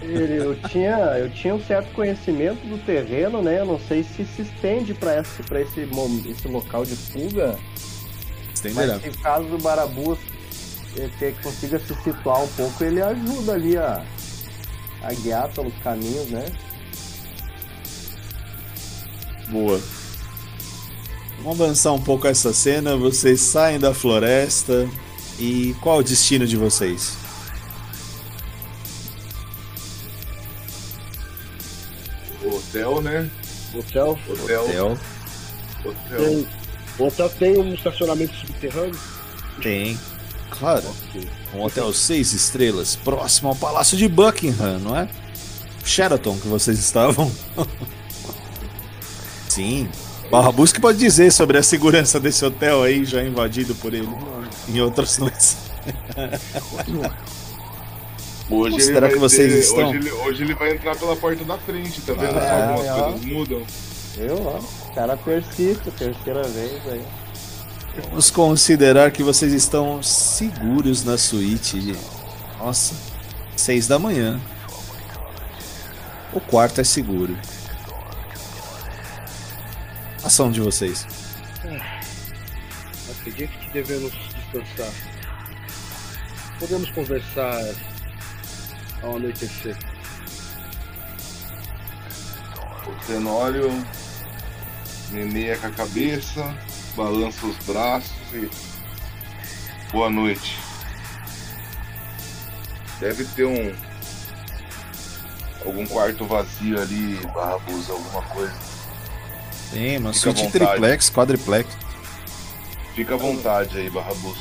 ele- 0.04 0.38
eu, 0.38 0.56
tinha, 0.70 0.98
eu 1.18 1.32
tinha 1.32 1.56
um 1.56 1.64
certo 1.66 1.92
conhecimento 1.94 2.60
do 2.68 2.78
terreno, 2.86 3.42
né? 3.42 3.60
Eu 3.62 3.66
não 3.66 3.80
sei 3.80 4.04
se 4.04 4.24
se 4.24 4.44
estende 4.44 4.94
para 4.94 5.20
esse, 5.20 5.42
pra 5.42 5.62
esse, 5.62 5.80
esse 6.30 6.48
local 6.48 6.86
de 6.86 6.96
fuga. 6.96 7.58
Estenderá. 8.54 9.00
Mas 9.00 9.02
se 9.02 9.20
caso 9.20 9.46
do 9.48 9.58
Barabus 9.58 10.20
ele 10.96 11.12
ter- 11.18 11.34
consiga 11.42 11.80
se 11.80 11.96
situar 12.04 12.44
um 12.44 12.48
pouco, 12.50 12.84
ele 12.84 13.02
ajuda 13.02 13.54
ali 13.54 13.76
a, 13.78 14.04
a 15.04 15.14
guiar 15.14 15.50
pelos 15.50 15.74
caminhos, 15.84 16.28
né? 16.30 16.46
Boa. 19.50 19.82
Vamos 21.44 21.60
avançar 21.60 21.92
um 21.94 22.02
pouco 22.02 22.28
essa 22.28 22.54
cena. 22.54 22.96
Vocês 22.96 23.42
saem 23.42 23.80
da 23.80 23.94
floresta. 23.94 24.88
E 25.40 25.76
qual 25.82 25.98
o 25.98 26.04
destino 26.04 26.46
de 26.46 26.56
vocês? 26.56 27.18
Hotel, 32.44 33.02
né? 33.02 33.30
Hotel, 33.74 34.20
Hotel. 34.30 34.66
Hotel. 34.66 34.98
Hotel. 35.84 36.18
tem, 36.18 36.48
o 37.00 37.04
hotel 37.04 37.30
tem 37.30 37.58
um 37.58 37.74
estacionamento 37.74 38.36
subterrâneo. 38.36 39.00
Tem. 39.62 39.98
Claro. 40.62 40.84
Um 41.56 41.64
hotel 41.64 41.92
seis 41.92 42.34
estrelas, 42.34 42.96
próximo 42.96 43.50
ao 43.50 43.56
Palácio 43.56 43.98
de 43.98 44.08
Buckingham, 44.08 44.78
não 44.78 44.96
é? 44.96 45.10
Sheraton 45.84 46.38
que 46.38 46.48
vocês 46.48 46.78
estavam. 46.78 47.32
Sim. 49.50 49.90
Barra 50.30 50.52
Busca 50.52 50.80
pode 50.80 51.00
dizer 51.00 51.32
sobre 51.32 51.58
a 51.58 51.64
segurança 51.64 52.20
desse 52.20 52.46
hotel 52.46 52.84
aí, 52.84 53.04
já 53.04 53.24
invadido 53.24 53.74
por 53.74 53.92
ele 53.92 54.08
em 54.70 54.80
outras 54.80 55.18
noites. 55.18 55.58
Hoje 58.48 58.72
Como 58.72 58.82
será 58.82 59.10
que 59.10 59.18
vocês 59.18 59.52
ter- 59.52 59.60
estão? 59.60 59.90
Hoje 59.90 59.98
ele, 59.98 60.12
hoje 60.12 60.44
ele 60.44 60.54
vai 60.54 60.74
entrar 60.74 60.96
pela 60.96 61.16
porta 61.16 61.44
da 61.44 61.58
frente, 61.58 62.02
tá 62.02 62.14
vendo? 62.14 62.38
Ah, 62.38 62.70
algumas 62.70 62.86
é, 62.86 63.02
coisas 63.02 63.26
mudam. 63.26 63.64
Eu, 64.18 64.46
ó, 64.46 64.60
o 64.60 64.94
cara 64.94 65.18
persiste, 65.18 65.90
terceira 65.98 66.44
vez 66.44 66.82
aí. 66.92 67.02
Vamos 67.96 68.30
considerar 68.32 69.12
que 69.12 69.24
vocês 69.24 69.52
estão 69.54 70.02
seguros 70.02 71.04
na 71.04 71.18
suíte. 71.18 71.80
de- 71.80 71.98
Nossa, 72.58 72.94
seis 73.56 73.88
da 73.88 73.98
manhã. 74.00 74.40
O 76.34 76.40
quarto 76.40 76.80
é 76.80 76.84
seguro. 76.84 77.38
Ação 80.24 80.52
de 80.52 80.62
vocês. 80.62 81.06
Acredito 83.10 83.52
que 83.60 83.70
devemos 83.72 84.12
descansar. 84.54 84.94
Podemos 86.60 86.90
conversar 86.92 87.60
ao 89.02 89.18
anoitecer. 89.18 89.76
O 92.88 93.06
Tenório 93.08 93.70
meneia 95.12 95.58
com 95.58 95.68
a 95.68 95.72
cabeça, 95.72 96.56
balança 96.96 97.46
os 97.46 97.58
braços 97.66 98.12
e. 98.34 98.50
Boa 99.92 100.10
noite. 100.10 100.58
Deve 103.00 103.26
ter 103.26 103.46
um. 103.46 103.74
Algum 105.66 105.86
quarto 105.86 106.26
vazio 106.26 106.82
ali, 106.82 107.20
Barrabus, 107.34 107.90
alguma 107.90 108.22
coisa. 108.24 108.54
Tem 109.72 109.98
uma 109.98 110.12
Fica 110.12 110.36
suíte 110.36 110.52
triplex, 110.52 111.10
quadriplex. 111.10 111.70
Fica 112.96 113.14
à 113.14 113.18
vontade 113.18 113.78
aí, 113.78 113.90
Barrabus. 113.90 114.38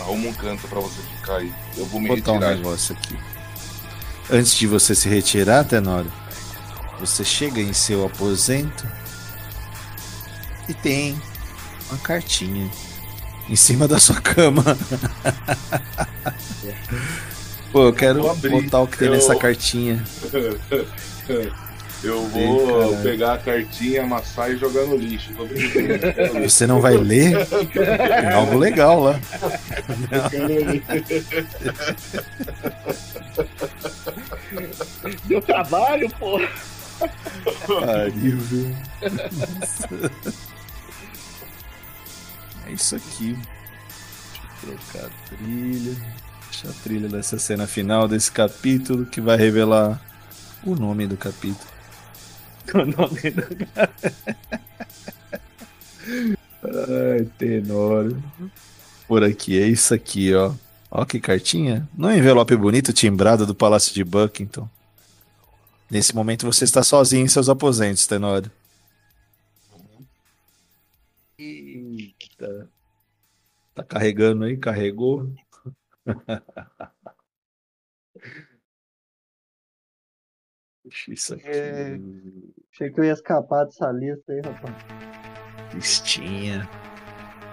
Arruma 0.00 0.28
um 0.28 0.32
canto 0.32 0.66
pra 0.68 0.80
você 0.80 1.02
ficar 1.02 1.36
aí. 1.36 1.52
Eu 1.76 1.86
vou 1.86 2.00
me 2.00 2.08
Vou 2.08 2.16
botar 2.16 2.32
um 2.32 2.38
negócio 2.38 2.96
aqui. 2.96 3.18
Antes 4.30 4.54
de 4.54 4.66
você 4.66 4.94
se 4.94 5.08
retirar, 5.08 5.64
Tenório, 5.64 6.12
você 7.00 7.24
chega 7.24 7.60
em 7.60 7.72
seu 7.72 8.04
aposento 8.04 8.86
e 10.68 10.74
tem 10.74 11.20
uma 11.90 11.98
cartinha 11.98 12.70
em 13.48 13.56
cima 13.56 13.88
da 13.88 13.98
sua 13.98 14.20
cama. 14.20 14.62
Pô, 17.72 17.84
eu 17.86 17.92
quero 17.92 18.28
abrir. 18.30 18.50
botar 18.62 18.80
o 18.80 18.86
que 18.86 18.98
tem 18.98 19.08
Eu- 19.08 19.14
nessa 19.14 19.34
cartinha. 19.36 20.02
Eu 22.00 22.28
vou 22.28 22.96
pegar 22.98 23.32
a 23.34 23.38
cartinha, 23.38 24.04
amassar 24.04 24.52
e 24.52 24.56
jogar 24.56 24.84
no 24.86 24.96
lixo. 24.96 25.30
Você 26.44 26.64
não 26.64 26.80
vai 26.80 26.96
ler? 26.96 27.44
Tem 27.46 28.32
algo 28.32 28.56
legal 28.56 29.00
lá. 29.02 29.20
Deu 35.26 35.40
trabalho, 35.42 36.08
pô. 36.18 36.40
Pariu, 37.66 38.38
viu? 38.38 38.76
É 42.68 42.72
isso 42.72 42.94
aqui. 42.94 43.32
Deixa 43.32 44.66
eu 44.66 44.76
trocar 44.76 45.06
a 45.06 45.10
trilha. 45.28 45.96
Deixa 46.50 46.68
a 46.68 46.72
trilha 46.82 47.08
dessa 47.08 47.38
cena 47.38 47.66
final 47.66 48.06
desse 48.06 48.30
capítulo 48.30 49.06
que 49.06 49.20
vai 49.20 49.38
revelar 49.38 50.00
o 50.64 50.74
nome 50.74 51.06
do 51.06 51.16
capítulo. 51.16 51.66
O 52.74 52.84
nome 52.84 53.30
do 53.30 53.42
Ai, 56.62 57.26
Tenório. 57.38 58.22
Por 59.06 59.24
aqui, 59.24 59.58
é 59.58 59.66
isso 59.66 59.94
aqui, 59.94 60.34
ó. 60.34 60.52
Ó 60.90 61.02
que 61.06 61.18
cartinha. 61.18 61.88
No 61.96 62.12
envelope 62.12 62.54
bonito 62.56 62.92
timbrado 62.92 63.46
do 63.46 63.54
Palácio 63.54 63.94
de 63.94 64.04
Buckingham. 64.04 64.68
Nesse 65.90 66.14
momento 66.14 66.44
você 66.44 66.64
está 66.64 66.82
sozinho 66.82 67.24
em 67.24 67.28
seus 67.28 67.48
aposentos, 67.48 68.06
Tenório. 68.06 68.50
Eita. 72.40 72.70
Tá 73.74 73.82
carregando 73.84 74.44
aí? 74.44 74.56
Carregou? 74.56 75.32
Deixa 80.84 81.12
isso 81.12 81.34
aqui. 81.34 81.46
É. 81.46 81.98
Achei 82.72 82.90
que 82.90 83.00
eu 83.00 83.04
ia 83.04 83.12
escapar 83.12 83.64
dessa 83.64 83.90
lista 83.90 84.32
aí, 84.32 84.40
rapaz. 84.40 84.74
Listinha. 85.74 86.68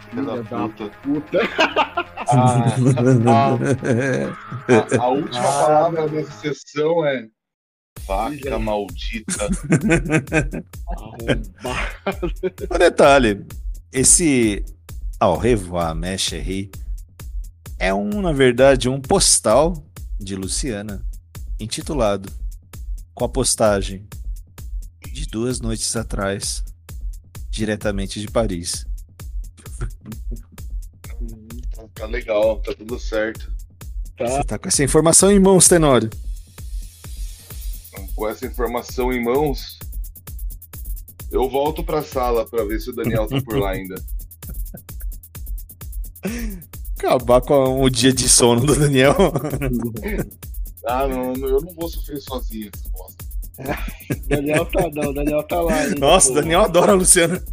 Filha 0.09 0.23
da 0.23 0.43
puta. 0.69 0.89
puta. 1.01 1.39
A, 2.27 2.65
a- 2.65 3.51
a 4.99 5.07
última 5.13 5.39
Ah, 5.47 5.61
palavra 5.63 6.09
dessa 6.09 6.31
sessão 6.31 7.05
é 7.05 7.27
vaca 7.99 8.57
maldita. 8.57 9.45
Arrombado. 10.87 12.33
Um 12.73 12.77
detalhe, 12.79 13.45
esse 13.93 14.65
Au 15.19 15.35
revoir, 15.37 15.95
mes 15.95 16.17
chéris, 16.17 16.69
é 17.79 17.93
um, 17.93 18.21
na 18.21 18.33
verdade, 18.33 18.89
um 18.89 18.99
postal 19.01 19.73
de 20.19 20.35
Luciana, 20.35 21.05
intitulado 21.59 22.31
com 23.13 23.23
a 23.23 23.29
postagem 23.29 24.07
de 25.13 25.25
duas 25.25 25.61
noites 25.61 25.95
atrás, 25.95 26.63
diretamente 27.49 28.19
de 28.19 28.27
Paris. 28.27 28.85
Tá 31.93 32.05
legal, 32.05 32.59
tá 32.61 32.73
tudo 32.73 32.99
certo. 32.99 33.49
Você 34.19 34.43
tá 34.43 34.59
com 34.59 34.67
essa 34.67 34.83
informação 34.83 35.31
em 35.31 35.39
mãos, 35.39 35.67
Tenório? 35.67 36.09
Com 38.15 38.27
essa 38.27 38.45
informação 38.45 39.13
em 39.13 39.23
mãos, 39.23 39.79
eu 41.31 41.49
volto 41.49 41.83
pra 41.83 42.03
sala 42.03 42.45
pra 42.45 42.65
ver 42.65 42.79
se 42.81 42.89
o 42.89 42.93
Daniel 42.93 43.27
tá 43.27 43.41
por 43.41 43.57
lá 43.57 43.71
ainda. 43.75 43.95
Acabar 47.05 47.41
com 47.41 47.81
o 47.81 47.89
dia 47.89 48.11
de 48.13 48.27
sono 48.27 48.65
do 48.65 48.75
Daniel. 48.75 49.15
Ah, 50.87 51.07
não, 51.07 51.33
eu 51.33 51.61
não 51.61 51.73
vou 51.73 51.89
sofrer 51.89 52.21
sozinho 52.21 52.69
essa 52.71 52.87
bosta. 52.91 53.25
Daniel 54.27 54.65
tá, 54.67 54.87
não, 54.93 55.11
Daniel 55.11 55.41
tá 55.41 55.59
lá. 55.59 55.73
ainda, 55.73 55.99
Nossa, 55.99 56.27
pô. 56.27 56.35
Daniel 56.35 56.61
adora 56.61 56.91
a 56.91 56.95
Luciana. 56.95 57.43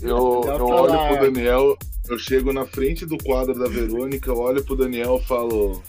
Eu, 0.00 0.16
eu 0.16 0.40
tá 0.40 0.64
olho 0.64 0.94
lá. 0.94 1.08
pro 1.08 1.30
Daniel, 1.30 1.76
eu 2.08 2.18
chego 2.18 2.50
na 2.50 2.64
frente 2.64 3.04
do 3.04 3.18
quadro 3.18 3.58
da 3.58 3.68
Verônica, 3.68 4.30
eu 4.30 4.38
olho 4.38 4.64
pro 4.64 4.74
Daniel 4.74 5.20
e 5.22 5.26
falo: 5.26 5.82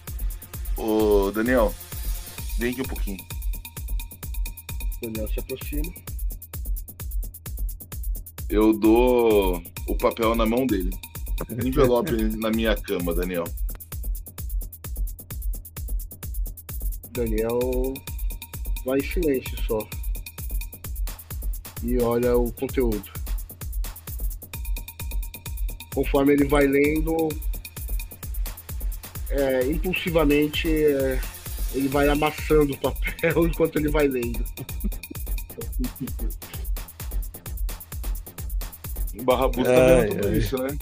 Ô 0.76 1.32
Daniel, 1.32 1.74
vem 2.58 2.72
aqui 2.72 2.82
um 2.82 2.86
pouquinho. 2.86 3.26
Daniel 5.02 5.28
se 5.30 5.40
aproxima. 5.40 5.94
Eu 8.50 8.74
dou 8.74 9.62
o 9.88 9.96
papel 9.96 10.36
na 10.36 10.46
mão 10.46 10.68
dele. 10.68 10.90
Envelope 11.64 12.12
na 12.38 12.50
minha 12.50 12.76
cama, 12.76 13.14
Daniel. 13.14 13.46
Daniel 17.12 17.94
vai 18.86 19.00
em 19.00 19.04
silêncio 19.04 19.58
só. 19.66 19.80
E 21.84 21.98
olha 22.02 22.36
o 22.38 22.52
conteúdo. 22.52 23.10
Conforme 25.94 26.34
ele 26.34 26.46
vai 26.46 26.68
lendo, 26.68 27.30
é, 29.30 29.66
impulsivamente 29.66 30.68
é, 30.68 31.20
ele 31.74 31.88
vai 31.88 32.08
amassando 32.08 32.74
o 32.74 32.78
papel 32.78 33.48
enquanto 33.48 33.78
ele 33.78 33.90
vai 33.90 34.08
lendo. 34.08 34.44
O 39.18 39.24
Barrabuto 39.24 39.64
tá 39.64 40.02
vendo 40.02 40.16
tudo 40.16 40.28
ai. 40.28 40.38
isso, 40.38 40.58
né? 40.58 40.78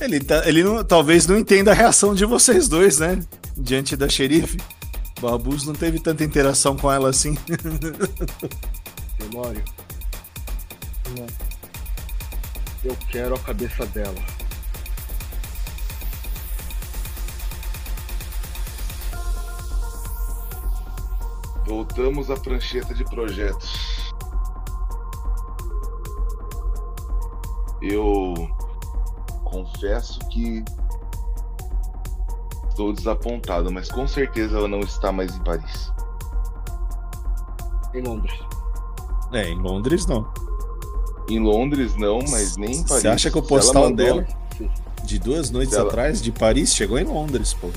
Ele, 0.00 0.20
tá, 0.20 0.46
ele 0.46 0.62
não, 0.62 0.84
talvez 0.84 1.26
não 1.26 1.38
entenda 1.38 1.70
a 1.70 1.74
reação 1.74 2.14
de 2.14 2.24
vocês 2.24 2.68
dois, 2.68 2.98
né? 2.98 3.18
Diante 3.56 3.96
da 3.96 4.08
xerife. 4.08 4.58
Babus 5.20 5.64
não 5.64 5.74
teve 5.74 5.98
tanta 5.98 6.22
interação 6.22 6.76
com 6.76 6.92
ela 6.92 7.08
assim. 7.08 7.36
Memória. 9.18 9.64
Eu 12.84 12.96
quero 13.10 13.34
a 13.34 13.38
cabeça 13.38 13.86
dela. 13.86 14.14
Voltamos 21.64 22.30
à 22.30 22.36
prancheta 22.36 22.94
de 22.94 23.04
projetos. 23.04 24.12
Eu 27.80 28.55
confesso 29.50 30.18
que 30.28 30.62
estou 32.68 32.92
desapontado, 32.92 33.72
mas 33.72 33.90
com 33.90 34.06
certeza 34.06 34.58
ela 34.58 34.68
não 34.68 34.80
está 34.80 35.10
mais 35.10 35.34
em 35.34 35.42
Paris. 35.42 35.92
Em 37.94 38.02
Londres. 38.02 38.38
É, 39.32 39.48
em 39.48 39.58
Londres 39.58 40.06
não. 40.06 40.28
Em 41.28 41.40
Londres 41.40 41.96
não, 41.96 42.18
mas 42.28 42.56
nem 42.56 42.72
em 42.76 42.82
Paris. 42.84 43.02
Você 43.02 43.08
acha 43.08 43.30
que 43.30 43.38
o 43.38 43.42
postal 43.42 43.84
mandou- 43.84 43.96
dela, 44.22 44.26
de 45.04 45.18
duas 45.18 45.50
noites 45.50 45.74
ela- 45.74 45.88
atrás, 45.88 46.20
de 46.20 46.30
Paris, 46.32 46.74
chegou 46.74 46.98
em 46.98 47.04
Londres, 47.04 47.54
pô? 47.54 47.70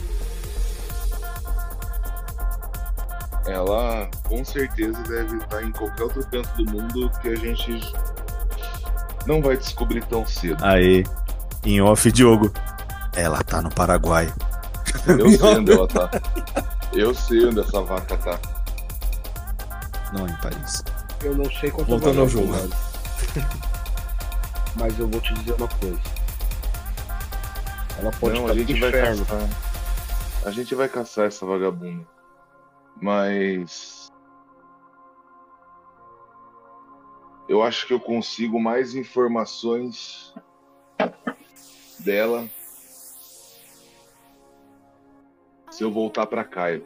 Ela 3.48 4.10
com 4.28 4.44
certeza 4.46 5.02
deve 5.04 5.38
estar 5.38 5.64
em 5.64 5.72
qualquer 5.72 6.04
outro 6.04 6.24
canto 6.28 6.64
do 6.64 6.72
mundo 6.72 7.10
que 7.22 7.30
a 7.30 7.36
gente 7.36 7.80
não 9.26 9.42
vai 9.42 9.58
descobrir 9.58 10.06
tão 10.06 10.26
cedo. 10.26 10.64
Aí, 10.64 11.04
em 11.64 11.82
off, 11.82 12.12
Diogo. 12.12 12.52
Ela 13.16 13.44
tá 13.44 13.62
no 13.62 13.70
Paraguai. 13.70 14.32
Eu 15.08 15.30
sei 15.38 15.58
onde 15.58 15.72
ela 15.72 15.88
tá. 15.88 16.10
Eu 16.94 17.14
sei 17.14 17.46
onde 17.46 17.60
essa 17.60 17.82
vaca 17.82 18.18
tá. 18.18 18.40
Não 20.14 20.28
em 20.28 20.36
Paris. 20.38 20.84
Eu 21.22 21.36
não 21.36 21.46
sei 21.52 21.70
quanto 21.70 21.88
Voltando 21.90 22.22
ao 22.22 22.28
jogo. 22.30 22.54
Mas 24.76 24.98
eu 24.98 25.08
vou 25.08 25.20
te 25.22 25.34
dizer 25.34 25.54
uma 25.54 25.68
coisa. 25.68 26.00
Ela 28.00 28.12
pode 28.12 28.36
Não, 28.36 28.42
estar 28.48 28.54
a 28.54 28.56
gente 28.56 28.80
vai 28.80 28.90
inferno. 28.90 29.26
caçar. 29.26 29.50
A 30.46 30.52
gente 30.52 30.76
vai 30.76 30.90
caçar 30.90 31.26
essa 31.28 31.46
vagabunda. 31.46 32.08
Mas. 33.02 34.08
Eu 37.48 37.62
acho 37.64 37.88
que 37.88 37.94
eu 37.94 38.00
consigo 38.00 38.60
mais 38.60 38.94
informações 38.96 40.34
dela 42.00 42.48
se 45.72 45.84
eu 45.84 45.92
voltar 45.92 46.26
pra 46.26 46.44
Caio. 46.44 46.84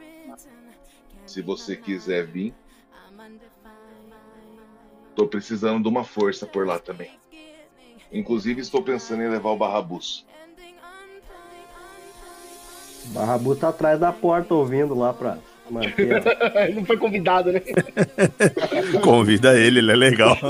Se 1.26 1.42
você 1.42 1.76
quiser 1.76 2.26
vir. 2.28 2.54
Tô 5.16 5.26
precisando 5.28 5.82
de 5.84 5.88
uma 5.90 6.04
força 6.04 6.46
por 6.46 6.68
lá 6.68 6.78
também. 6.80 7.12
Inclusive 8.12 8.62
estou 8.62 8.84
pensando 8.84 9.24
em 9.24 9.30
levar 9.30 9.50
o 9.52 9.58
Barrabus. 9.58 10.26
Barrabu 13.06 13.56
tá 13.56 13.70
atrás 13.70 14.00
da 14.00 14.12
porta 14.12 14.54
ouvindo 14.54 14.94
lá 14.94 15.14
pra 15.14 15.38
manter. 15.70 16.22
a- 16.28 16.66
Ele 16.66 16.76
não 16.76 16.86
foi 16.86 16.98
convidado, 16.98 17.52
né? 17.52 17.62
Convida 19.04 19.58
ele, 19.58 19.80
ele 19.80 19.92
é 19.92 19.96
legal. 19.96 20.38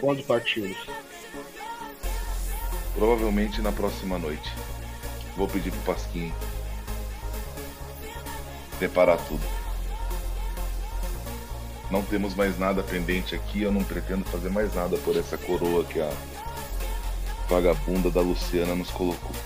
Quando 0.00 0.22
partimos? 0.24 0.76
Provavelmente 2.94 3.60
na 3.60 3.72
próxima 3.72 4.18
noite. 4.18 4.52
Vou 5.36 5.48
pedir 5.48 5.70
pro 5.70 5.94
Pasquim 5.94 6.32
preparar 8.78 9.18
tudo. 9.26 9.42
Não 11.90 12.02
temos 12.02 12.34
mais 12.34 12.58
nada 12.58 12.82
pendente 12.82 13.34
aqui, 13.34 13.62
eu 13.62 13.72
não 13.72 13.82
pretendo 13.82 14.24
fazer 14.26 14.50
mais 14.50 14.74
nada 14.74 14.96
por 14.98 15.16
essa 15.16 15.36
coroa 15.36 15.84
que 15.84 16.00
a 16.00 16.10
vagabunda 17.48 18.10
da 18.10 18.20
Luciana 18.20 18.74
nos 18.74 18.90
colocou. 18.90 19.32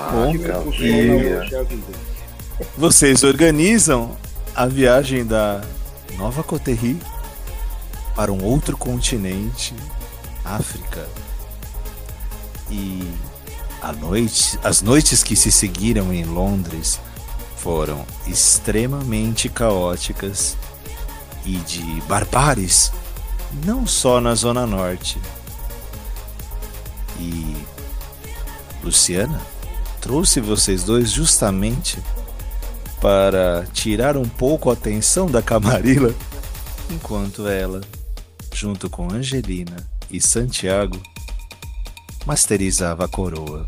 Ah. 0.00 0.32
Vocês 2.76 3.24
organizam 3.24 4.16
a 4.54 4.64
viagem 4.64 5.26
da 5.26 5.60
Nova 6.18 6.42
Coterri 6.42 7.00
para 8.14 8.32
um 8.32 8.42
outro 8.42 8.76
continente, 8.76 9.72
África. 10.44 11.08
E 12.68 13.08
noite, 14.00 14.58
as 14.64 14.82
noites 14.82 15.22
que 15.22 15.36
se 15.36 15.52
seguiram 15.52 16.12
em 16.12 16.24
Londres 16.24 17.00
foram 17.56 18.04
extremamente 18.26 19.48
caóticas 19.48 20.56
e 21.46 21.52
de 21.58 22.00
barbares, 22.08 22.92
não 23.64 23.86
só 23.86 24.20
na 24.20 24.34
Zona 24.34 24.66
Norte. 24.66 25.20
E 27.20 27.56
Luciana 28.82 29.40
trouxe 30.00 30.40
vocês 30.40 30.82
dois 30.82 31.12
justamente 31.12 31.98
para 33.00 33.64
tirar 33.72 34.16
um 34.16 34.28
pouco 34.28 34.70
a 34.70 34.72
atenção 34.72 35.26
da 35.30 35.40
Camarilla, 35.40 36.12
enquanto 36.90 37.46
ela, 37.46 37.80
junto 38.52 38.90
com 38.90 39.12
Angelina 39.12 39.76
e 40.10 40.20
Santiago, 40.20 41.00
masterizava 42.26 43.04
a 43.04 43.08
coroa. 43.08 43.66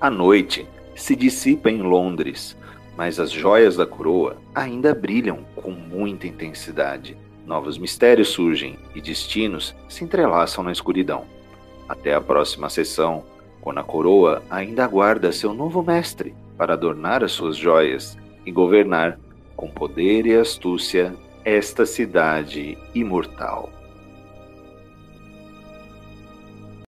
A 0.00 0.10
noite 0.10 0.66
se 0.96 1.14
dissipa 1.14 1.70
em 1.70 1.80
Londres, 1.80 2.56
mas 2.96 3.18
as 3.18 3.30
joias 3.30 3.76
da 3.76 3.86
coroa 3.86 4.36
ainda 4.54 4.94
brilham 4.94 5.44
com 5.54 5.70
muita 5.70 6.26
intensidade. 6.26 7.16
Novos 7.46 7.78
mistérios 7.78 8.28
surgem 8.28 8.78
e 8.94 9.00
destinos 9.00 9.74
se 9.88 10.02
entrelaçam 10.02 10.64
na 10.64 10.72
escuridão. 10.72 11.33
Até 11.88 12.14
a 12.14 12.20
próxima 12.20 12.68
sessão, 12.68 13.24
quando 13.60 13.78
a 13.78 13.84
coroa 13.84 14.42
ainda 14.50 14.84
aguarda 14.84 15.32
seu 15.32 15.54
novo 15.54 15.82
mestre 15.82 16.34
para 16.56 16.74
adornar 16.74 17.24
as 17.24 17.32
suas 17.32 17.56
joias 17.56 18.16
e 18.44 18.52
governar 18.52 19.18
com 19.56 19.68
poder 19.68 20.26
e 20.26 20.34
astúcia 20.34 21.14
esta 21.44 21.84
cidade 21.86 22.78
imortal. 22.94 23.70